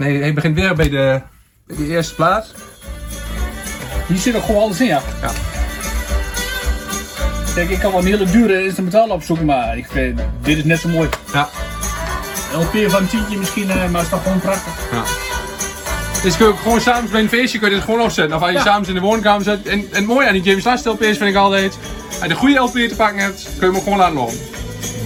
Nee, 0.00 0.20
hij 0.20 0.34
begint 0.34 0.54
weer 0.54 0.74
bij 0.74 0.88
de, 0.88 1.20
bij 1.66 1.76
de 1.76 1.86
eerste 1.86 2.14
plaats. 2.14 2.52
Hier 4.06 4.18
zit 4.18 4.36
ook 4.36 4.44
gewoon 4.44 4.62
alles 4.62 4.80
in, 4.80 4.86
ja. 4.86 5.02
Ja. 5.22 5.30
Kijk, 7.54 7.70
ik 7.70 7.78
kan 7.78 7.90
wel 7.90 8.00
een 8.00 8.06
hele 8.06 8.24
dure 8.24 8.64
instrumentaal 8.64 9.08
opzoeken, 9.08 9.46
maar 9.46 9.76
ik 9.76 9.86
vind, 9.90 10.20
dit 10.42 10.56
is 10.58 10.64
net 10.64 10.80
zo 10.80 10.88
mooi. 10.88 11.08
Ja. 11.32 11.48
LP 12.52 12.90
van 12.90 13.02
een 13.02 13.08
tientje 13.08 13.38
misschien, 13.38 13.70
eh, 13.70 13.76
maar 13.76 13.86
het 13.92 14.02
is 14.02 14.08
toch 14.08 14.22
gewoon 14.22 14.40
prachtig. 14.40 14.72
ja. 14.92 15.02
Dus 16.22 16.36
kun 16.36 16.46
je 16.46 16.52
ook 16.52 16.58
gewoon 16.60 16.80
samen 16.80 17.10
bij 17.10 17.20
een 17.20 17.28
feestje 17.28 17.58
kun 17.58 17.68
je 17.68 17.74
dit 17.74 17.84
gewoon 17.84 18.00
opzetten. 18.00 18.36
Of 18.36 18.42
als 18.42 18.50
je 18.50 18.56
Ja. 18.56 18.62
samen 18.64 18.88
in 18.88 18.94
de 18.94 19.00
woonkamer 19.00 19.42
zit. 19.44 19.66
En, 19.66 19.78
en 19.78 19.86
het 19.90 20.06
mooie 20.06 20.26
aan 20.26 20.32
die 20.32 20.42
James 20.42 20.64
Last 20.64 20.84
LP's 20.84 21.04
vind 21.04 21.20
ik 21.22 21.34
altijd. 21.34 21.78
Als 22.10 22.22
je 22.22 22.28
de 22.28 22.34
goede 22.34 22.58
LP 22.58 22.72
te 22.72 22.94
pakken 22.96 23.18
hebt, 23.22 23.48
kun 23.58 23.66
je 23.68 23.72
hem 23.74 23.82
gewoon 23.82 23.98
laten 23.98 24.14
lopen. 24.14 24.38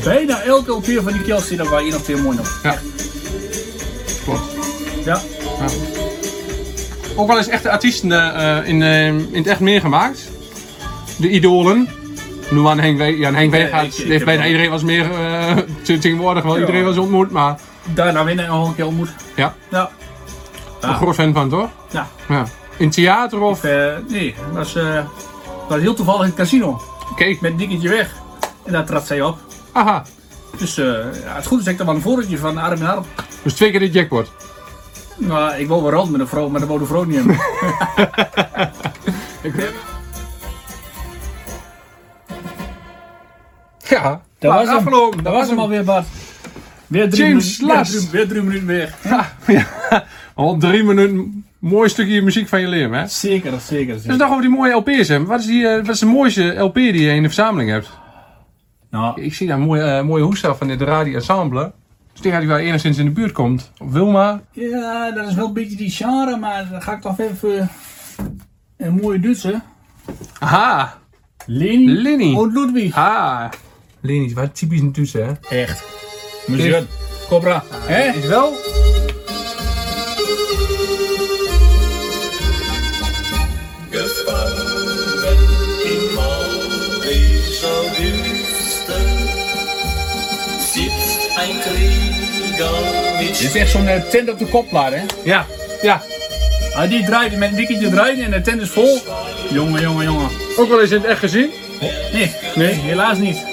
Bijna 0.04 0.40
elke 0.42 0.70
LP 0.70 0.86
van 1.02 1.12
die 1.12 1.40
zit 1.40 1.58
er 1.58 1.68
waar 1.68 1.80
één 1.80 1.94
of 1.94 2.02
twee 2.02 2.16
mooi 2.16 2.36
nog. 2.36 2.60
Ja. 2.62 2.78
Klopt. 4.24 4.53
Ja. 5.04 5.20
Ook 7.16 7.26
wel 7.28 7.36
eens 7.38 7.48
echte 7.48 7.70
artiesten 7.70 8.34
eh, 8.34 8.68
in, 8.68 8.82
eh, 8.82 9.06
in 9.06 9.28
het 9.34 9.46
echt 9.46 9.60
meegemaakt. 9.60 10.28
De 11.16 11.28
idolen. 11.30 11.88
Noem 12.50 12.68
aan 12.68 12.78
Henk 12.78 12.98
Wij. 12.98 13.16
Ja, 13.16 13.28
en 13.28 13.34
Henk 13.34 13.50
Weegaard 13.50 13.98
ik 13.98 14.06
heeft 14.06 14.24
bijna 14.24 14.40
wel- 14.40 14.50
iedereen 14.50 14.70
was 14.70 14.82
meer 14.82 15.10
eh, 15.12 15.56
tegenwoordig 15.82 16.42
wel 16.42 16.54
Ja. 16.54 16.60
iedereen 16.60 16.84
was 16.84 16.96
ontmoet, 16.96 17.30
maar 17.30 17.58
Daarna 17.94 18.24
winnen 18.24 18.46
nog 18.46 18.68
een 18.68 18.74
keer 18.74 18.86
ontmoet. 18.86 19.08
ja, 19.36 19.54
Ja. 19.70 19.90
een 20.80 20.94
groot 20.94 21.14
fan 21.14 21.32
van 21.32 21.48
toch? 21.48 21.68
Ja. 21.90 22.08
Ja. 22.28 22.44
In 22.76 22.90
theater 22.90 23.40
of 23.40 23.64
Eh, 23.64 23.86
nee, 24.08 24.34
dat 24.46 24.54
was, 24.56 24.74
eh, 24.76 25.04
was 25.68 25.80
heel 25.80 25.94
toevallig 25.94 26.20
in 26.20 26.26
het 26.26 26.36
casino. 26.36 26.82
kijk, 27.16 27.40
Met 27.40 27.58
Dikketje 27.58 27.88
weg. 27.88 28.10
En 28.64 28.72
daar 28.72 28.84
trad 28.84 29.06
zij 29.06 29.22
op. 29.22 29.38
aha, 29.72 30.04
Dus 30.58 30.78
eh, 30.78 30.84
ja, 31.24 31.34
het 31.34 31.46
goed 31.46 31.58
is 31.58 31.64
dat 31.64 31.74
ik 31.74 31.80
wel 31.86 31.94
een 31.94 32.00
voorraadje 32.00 32.38
van 32.38 32.58
arm 32.58 32.80
in 32.80 32.86
arm. 32.86 33.04
dus 33.42 33.52
twee 33.54 33.70
keer 33.70 33.80
de 33.80 33.90
jackpot. 33.90 34.30
Nou, 35.16 35.54
ik 35.54 35.68
wou 35.68 35.82
wel 35.82 35.90
rond 35.92 36.10
met 36.10 36.20
een 36.20 36.26
vrouw, 36.26 36.48
maar 36.48 36.60
dat 36.60 36.68
wou 36.68 36.80
de 36.80 36.86
vrouw 36.86 37.04
niet 37.04 37.16
hebben. 37.16 37.38
Ja, 43.88 44.20
Dat 44.38 44.52
was 44.52 44.66
hem. 44.66 44.76
afgelopen. 44.76 45.24
Dat 45.24 45.32
was 45.32 45.48
hem 45.48 45.58
alweer, 45.58 45.84
Bart. 45.84 46.06
Weer 46.86 47.10
drie, 47.10 47.26
James 47.26 47.58
minuten, 47.58 47.78
Last. 47.78 47.92
weer, 47.92 48.00
drie, 48.00 48.10
weer 48.12 48.28
drie 48.28 48.42
minuten 48.42 48.66
weg. 48.66 48.94
Ja, 49.46 49.66
al 50.34 50.56
drie 50.56 50.84
minuten, 50.84 51.44
mooi 51.58 51.88
stukje 51.88 52.22
muziek 52.22 52.48
van 52.48 52.60
je 52.60 52.66
leven, 52.68 52.98
hè? 52.98 53.06
Zeker, 53.06 53.60
zeker. 53.60 53.94
Dus 53.94 54.02
zeker. 54.02 54.18
nog 54.18 54.28
over 54.30 54.42
die 54.42 54.50
mooie 54.50 54.72
LP's, 54.74 55.08
hè? 55.08 55.24
Wat 55.24 55.40
is, 55.40 55.46
die, 55.46 55.68
eh, 55.68 55.76
wat 55.76 55.88
is 55.94 55.98
de 55.98 56.06
mooiste 56.06 56.54
LP 56.58 56.74
die 56.74 57.02
je 57.02 57.08
in 57.14 57.22
de 57.22 57.28
verzameling 57.28 57.70
hebt? 57.70 57.90
Nou, 58.90 59.22
Ik 59.22 59.34
zie 59.34 59.46
daar 59.46 59.56
een 59.58 59.64
mooie, 59.64 59.82
eh, 59.82 60.02
mooie 60.04 60.36
van 60.36 60.66
dit 60.66 60.80
Radio 60.80 61.14
Ensemble. 61.14 61.72
Dus 62.14 62.22
ik 62.22 62.22
denk 62.22 62.34
dat 62.34 62.42
die 62.42 62.52
wel 62.52 62.58
enigszins 62.58 62.98
in 62.98 63.04
de 63.04 63.10
buurt 63.10 63.32
komt. 63.32 63.70
Wilma. 63.78 64.40
ja, 64.52 65.10
dat 65.10 65.28
is 65.28 65.34
wel 65.34 65.46
een 65.46 65.52
beetje 65.52 65.76
die 65.76 65.90
genre, 65.90 66.36
maar 66.36 66.68
dan 66.70 66.82
ga 66.82 66.92
ik 66.92 67.00
toch 67.00 67.18
even 67.18 67.68
een 68.76 68.94
mooie 68.94 69.20
Duitse. 69.20 69.60
Aha, 70.38 70.98
Leni 71.46 71.92
Leni. 71.92 72.34
und 72.34 72.52
Ludwig. 72.52 72.94
Ah, 72.94 73.50
Leni, 74.00 74.34
wat 74.34 74.54
typisch 74.54 74.80
een 74.80 74.92
Duitse, 74.92 75.18
hè? 75.18 75.56
Echt. 75.62 75.84
Monsieur, 76.46 76.86
Cobra. 77.28 77.62
Hè? 77.70 78.12
Is 78.12 78.26
wel? 78.26 78.52
Dit 93.44 93.54
is 93.54 93.60
echt 93.60 93.70
zo'n 93.70 93.88
eh, 93.88 94.02
tent 94.02 94.30
op 94.30 94.38
de 94.38 94.46
kopplaat, 94.46 94.92
hè? 94.92 95.02
Ja, 95.24 95.46
ja. 95.82 96.02
Ah, 96.74 96.90
die 96.90 97.04
draait 97.04 97.38
met 97.38 97.50
een 97.50 97.56
dikketje 97.56 97.88
draaien 97.88 98.24
en 98.24 98.30
de 98.30 98.40
tent 98.40 98.60
is 98.60 98.70
vol. 98.70 98.98
Jongen, 99.50 99.82
jongen, 99.82 100.04
jongen. 100.04 100.28
Ook 100.56 100.68
wel 100.68 100.80
eens 100.80 100.90
in 100.90 101.00
het 101.00 101.06
echt 101.06 101.18
gezien. 101.18 101.50
Nee, 102.12 102.32
nee, 102.54 102.74
helaas 102.74 103.18
niet. 103.18 103.44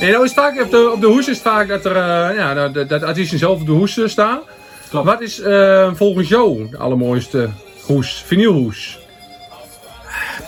Nee, 0.00 0.10
nou 0.10 0.24
is 0.24 0.32
vaak 0.32 0.62
op 0.62 0.70
de, 0.70 0.90
op 0.94 1.00
de 1.00 1.06
hoes 1.06 1.28
is 1.28 1.34
het 1.34 1.46
vaak 1.46 1.68
dat 1.68 1.84
er, 1.84 1.96
eh, 1.96 2.36
ja, 2.36 2.68
dat, 2.68 2.88
dat, 2.88 3.02
artiesten 3.02 3.38
zelf 3.38 3.60
op 3.60 3.66
de 3.66 3.72
hoes 3.72 3.98
eh, 3.98 4.08
staan. 4.08 4.40
Klopt. 4.88 5.06
Wat 5.06 5.20
is 5.20 5.40
eh, 5.40 5.94
volgens 5.94 6.28
jou 6.28 6.70
de 6.70 6.76
allermooiste 6.76 7.50
hoes, 7.82 8.22
vinylhoes? 8.26 8.98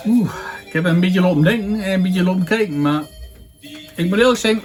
Oeh, 0.05 0.31
ik 0.65 0.73
heb 0.73 0.85
een 0.85 0.99
beetje 0.99 1.21
lopen 1.21 1.43
denken 1.43 1.81
en 1.81 1.91
een 1.91 2.01
beetje 2.01 2.23
lopen 2.23 2.43
kijken, 2.45 2.81
maar 2.81 3.01
ik 3.95 4.09
moet 4.09 4.17
eerlijk 4.17 4.39
zeggen, 4.39 4.61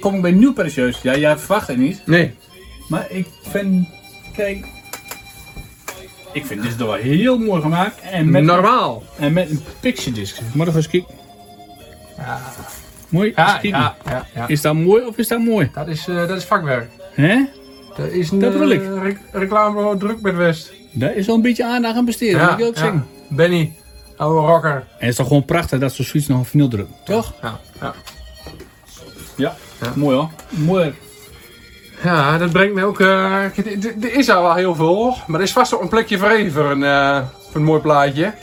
kom 0.00 0.14
ik 0.14 0.22
bij 0.22 0.30
nieuw 0.30 0.52
precieus. 0.52 0.98
Ja, 1.02 1.16
jij 1.16 1.38
verwacht 1.38 1.68
het 1.68 1.76
niet, 1.76 2.02
Nee. 2.04 2.34
Maar 2.88 3.06
ik 3.10 3.26
vind, 3.42 3.88
kijk, 4.36 4.66
ik 6.32 6.46
vind 6.46 6.62
dit 6.62 6.76
wel 6.76 6.92
heel 6.94 7.38
mooi 7.38 7.60
gemaakt 7.62 8.00
en 8.00 8.30
met, 8.30 8.42
Normaal. 8.42 9.02
en 9.18 9.32
met 9.32 9.50
een 9.50 9.62
picture 9.80 10.12
disc. 10.12 10.40
Moet 10.54 10.66
nog 10.66 10.76
eens 10.76 10.88
kijken. 10.88 11.14
Mooi, 13.08 13.26
eens 13.28 13.36
Ja, 13.36 13.52
kijken. 13.52 13.68
ja, 13.70 13.96
ja, 14.06 14.26
ja. 14.34 14.46
Is 14.48 14.60
dat 14.60 14.74
mooi 14.74 15.04
of 15.06 15.16
is 15.18 15.28
dat 15.28 15.38
mooi? 15.40 15.70
Dat 15.74 15.88
is, 15.88 16.08
eh, 16.08 16.16
dat 16.16 16.36
is 16.36 16.44
vakwerk. 16.44 16.90
Hè? 17.14 17.44
Dat 17.96 18.08
is 18.10 18.30
een 18.30 18.38
Dat 18.38 18.52
bedoel 18.52 18.68
ik. 18.70 18.82
eh, 18.82 19.02
rec- 19.02 19.18
reclame 19.32 19.82
voor 19.82 19.96
druk 19.98 20.20
met 20.20 20.34
West. 20.36 20.72
Daar 20.92 21.14
is 21.14 21.26
wel 21.26 21.34
een 21.34 21.42
beetje 21.42 21.64
aandacht 21.64 21.96
aan 21.96 22.04
besteden, 22.04 22.40
moet 22.50 22.58
ik 22.58 22.64
ook 22.66 22.76
zeggen. 22.76 23.06
Benny, 23.28 23.72
oude 24.16 24.46
rocker. 24.46 24.70
En 24.74 24.84
het 24.98 25.08
is 25.08 25.14
toch 25.16 25.26
gewoon 25.26 25.44
prachtig 25.44 25.80
dat 25.80 25.92
ze 25.92 26.02
zoiets 26.02 26.28
nog 26.28 26.38
op 26.40 26.46
vinyl 26.46 26.68
drukken, 26.68 26.94
toch? 27.04 27.34
Ja, 27.42 27.60
ja. 27.80 27.94
Ja. 29.36 29.54
Mooi 29.94 30.16
hoor. 30.16 30.30
Mooi. 30.48 30.94
Ja, 32.02 32.38
dat 32.38 32.52
brengt 32.52 32.74
me 32.74 32.84
ook... 32.84 33.00
eh, 33.00 33.44
er 34.00 34.12
is 34.12 34.28
al 34.28 34.42
wel 34.42 34.54
heel 34.54 34.74
veel, 34.74 35.16
maar 35.26 35.40
er 35.40 35.46
is 35.46 35.52
vast 35.52 35.74
ook 35.74 35.82
een 35.82 35.88
plekje 35.88 36.18
vrij 36.18 36.50
voor 36.50 36.70
een, 36.70 36.82
eh, 36.84 37.20
voor 37.50 37.60
een 37.60 37.66
mooi 37.66 37.80
plaatje. 37.80 38.34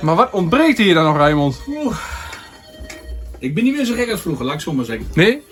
Maar 0.00 0.14
wat 0.14 0.30
ontbreekt 0.30 0.78
hier 0.78 0.94
dan 0.94 1.04
nog, 1.04 1.16
Raymond? 1.16 1.60
Ik 3.38 3.54
ben 3.54 3.64
niet 3.64 3.76
meer 3.76 3.84
zo 3.84 3.94
gek 3.94 4.10
als 4.10 4.20
vroeger, 4.20 4.44
laat 4.44 4.54
ik 4.54 4.60
zo 4.60 4.72
maar 4.72 4.84
zeggen. 4.84 5.06
Nee? 5.14 5.42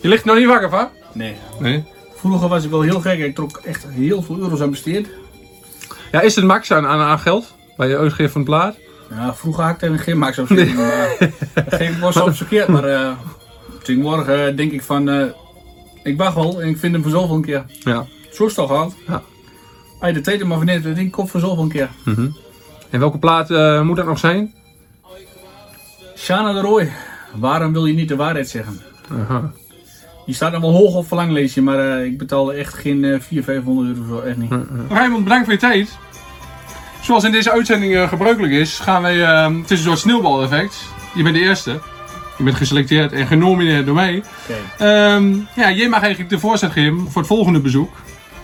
Je 0.00 0.08
ligt 0.08 0.24
nog 0.24 0.36
niet 0.36 0.46
wakker 0.46 0.70
van? 0.70 0.88
Nee. 1.12 1.36
Nee. 1.58 1.84
Vroeger 2.14 2.48
was 2.48 2.64
ik 2.64 2.70
wel 2.70 2.82
heel 2.82 3.00
gek. 3.00 3.18
Ik 3.18 3.34
trok 3.34 3.60
echt 3.64 3.86
heel 3.88 4.22
veel 4.22 4.38
euro's 4.38 4.60
aan 4.60 4.70
besteed. 4.70 5.08
Ja, 6.12 6.20
is 6.20 6.34
het 6.34 6.44
max 6.44 6.70
aan, 6.72 6.86
aan, 6.86 7.00
aan 7.00 7.18
geld? 7.18 7.54
Bij 7.76 7.88
je 7.88 7.98
uitgeven 7.98 8.32
van 8.32 8.40
het 8.40 8.50
plaat? 8.50 8.76
Ja, 9.10 9.34
vroeger 9.34 9.64
had 9.64 9.74
ik 9.74 9.82
er 9.82 9.98
geen 9.98 10.18
max 10.18 10.38
op 10.38 10.46
zitten. 10.46 10.76
Maar, 10.76 11.16
geef 11.68 11.90
ik 11.90 11.96
wel 12.00 12.12
soms 12.12 12.36
verkeerd. 12.36 12.68
Maar 12.68 12.84
eh 12.84 13.10
tegenwoordig 13.84 14.26
eh, 14.26 14.56
denk 14.56 14.72
ik 14.72 14.82
van... 14.82 15.08
eh, 15.08 15.24
ik 16.02 16.16
wacht 16.16 16.34
wel 16.34 16.62
en 16.62 16.68
ik 16.68 16.78
vind 16.78 16.92
hem 16.92 17.02
voor 17.02 17.10
zoveel 17.12 17.36
een 17.36 17.44
keer. 17.44 17.64
Ja. 17.80 18.06
Zo 18.32 18.46
is 18.46 18.48
het 18.48 18.54
toch 18.54 18.68
gehad. 18.68 18.94
Ja. 19.06 19.22
Als 19.98 20.08
je 20.08 20.12
de 20.12 20.20
tijd 20.20 20.40
er 20.40 20.46
maar 20.46 20.56
van 20.56 20.66
neemt, 20.66 20.84
dan 20.84 20.94
denk 20.94 21.06
ik 21.06 21.18
op 21.18 21.30
voor 21.30 21.40
zoveel 21.40 21.62
een 21.62 21.68
keer. 21.68 21.88
En 22.90 23.00
welke 23.00 23.18
plaat 23.18 23.50
eh, 23.50 23.82
moet 23.82 23.96
dat 23.96 24.06
nog 24.06 24.18
zijn? 24.18 24.54
Shana 26.16 26.52
de 26.52 26.60
Roy. 26.60 26.92
Waarom 27.34 27.72
wil 27.72 27.86
je 27.86 27.94
niet 27.94 28.08
de 28.08 28.16
waarheid 28.16 28.48
zeggen? 28.48 28.80
Aha. 29.20 29.52
Die 30.26 30.34
staat 30.34 30.52
nog 30.52 30.60
wel 30.60 30.72
hoog 30.72 30.94
op 30.94 31.06
verlanglijstje, 31.06 31.62
maar 31.62 31.78
eh, 31.98 32.04
ik 32.04 32.18
betaalde 32.18 32.52
echt 32.52 32.74
geen 32.74 33.04
eh 33.04 33.20
400, 33.20 33.44
500 33.44 33.96
euro 33.96 34.08
voor. 34.08 34.22
Echt 34.22 34.36
niet. 34.36 34.52
Raymond, 34.88 35.22
bedankt 35.24 35.44
voor 35.44 35.52
je 35.52 35.58
tijd. 35.60 35.98
Zoals 37.02 37.24
in 37.24 37.32
deze 37.32 37.50
uitzending 37.52 37.94
eh, 37.94 38.08
gebruikelijk 38.08 38.52
is, 38.52 38.78
gaan 38.78 39.02
wij... 39.02 39.16
het 39.16 39.70
is 39.70 39.78
een 39.78 39.84
soort 39.84 39.98
sneeuwbaleffect. 39.98 40.76
Je 41.14 41.22
bent 41.22 41.34
de 41.34 41.40
eerste. 41.40 41.80
Je 42.36 42.44
bent 42.44 42.56
geselecteerd 42.56 43.12
en 43.12 43.26
genomineerd 43.26 43.86
door 43.86 43.94
mij. 43.94 44.22
Oké. 44.42 44.84
Ehm, 44.84 45.34
ja, 45.54 45.70
jij 45.70 45.88
mag 45.88 46.00
eigenlijk 46.00 46.30
de 46.30 46.38
voorzet 46.38 46.72
geven 46.72 47.10
voor 47.10 47.22
het 47.22 47.26
volgende 47.26 47.60
bezoek. 47.60 47.92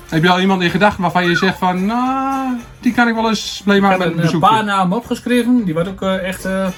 Heb 0.08 0.22
je 0.22 0.30
al 0.30 0.40
iemand 0.40 0.62
in 0.62 0.70
gedachten 0.70 1.02
waarvan 1.02 1.28
je 1.28 1.36
zegt 1.36 1.58
van... 1.58 1.86
Nou, 1.86 2.56
die 2.80 2.92
kan 2.92 3.08
ik 3.08 3.14
wel 3.14 3.28
eens 3.28 3.60
blij 3.64 3.76
Ik 3.76 3.82
maken 3.82 4.00
heb 4.00 4.14
met 4.14 4.24
een 4.24 4.34
een 4.34 4.42
eh, 4.42 4.48
paar 4.48 4.64
namen 4.64 4.96
opgeschreven. 4.96 5.64
Die 5.64 5.74
wat 5.74 5.88
ook 5.88 6.02
eh, 6.02 6.28
echt 6.28 6.44
eh 6.44 6.68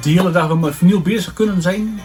de 0.00 0.10
hele 0.10 0.30
dag 0.30 0.58
met 0.58 0.76
vernieuw 0.76 1.02
bezig 1.02 1.32
kunnen 1.32 1.62
zijn. 1.62 2.00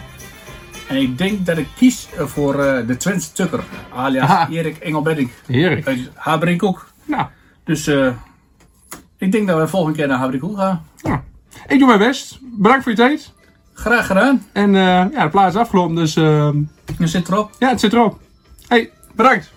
En 0.88 0.96
ik 0.96 1.18
denk 1.18 1.46
dat 1.46 1.58
ik 1.58 1.66
kies 1.76 2.08
voor 2.18 2.56
de 2.86 2.96
Twents 2.98 3.32
Tucker, 3.32 3.64
alias 3.94 4.28
Aha. 4.28 4.48
Erik 4.50 4.76
Engelbedding. 4.76 5.30
Heerlijk. 5.46 5.86
Uit 5.86 6.10
Habrink 6.14 6.62
ook. 6.62 6.86
Nou, 7.04 7.26
Dus 7.64 7.86
eh, 7.86 8.06
ik 8.06 8.14
Ik 9.18 9.32
denk 9.32 9.46
dat 9.46 9.56
we 9.56 9.62
de 9.62 9.68
volgende 9.68 9.98
keer 9.98 10.08
naar 10.08 10.18
Habrikoel 10.18 10.56
gaan. 10.56 10.86
Ik 11.66 11.78
doe 11.78 11.86
mijn 11.86 11.98
best. 11.98 12.38
Bedankt 12.42 12.82
voor 12.82 12.92
je 12.92 12.98
tijd. 12.98 13.32
Graag 13.78 14.06
gedaan. 14.06 14.46
En 14.52 14.74
eh, 14.74 14.82
ja, 15.12 15.22
de 15.24 15.28
plaats 15.30 15.54
is 15.54 15.60
afgelopen, 15.60 15.94
dus 15.94 16.16
eh, 16.16 16.48
Je 16.98 17.06
zit 17.06 17.28
erop. 17.28 17.50
ja, 17.58 17.68
het 17.68 17.80
zit 17.80 17.92
erop. 17.92 18.18
Hey, 18.68 18.90
bedankt. 19.14 19.52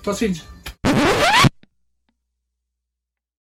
Tot 0.00 0.16
ziens. 0.16 0.44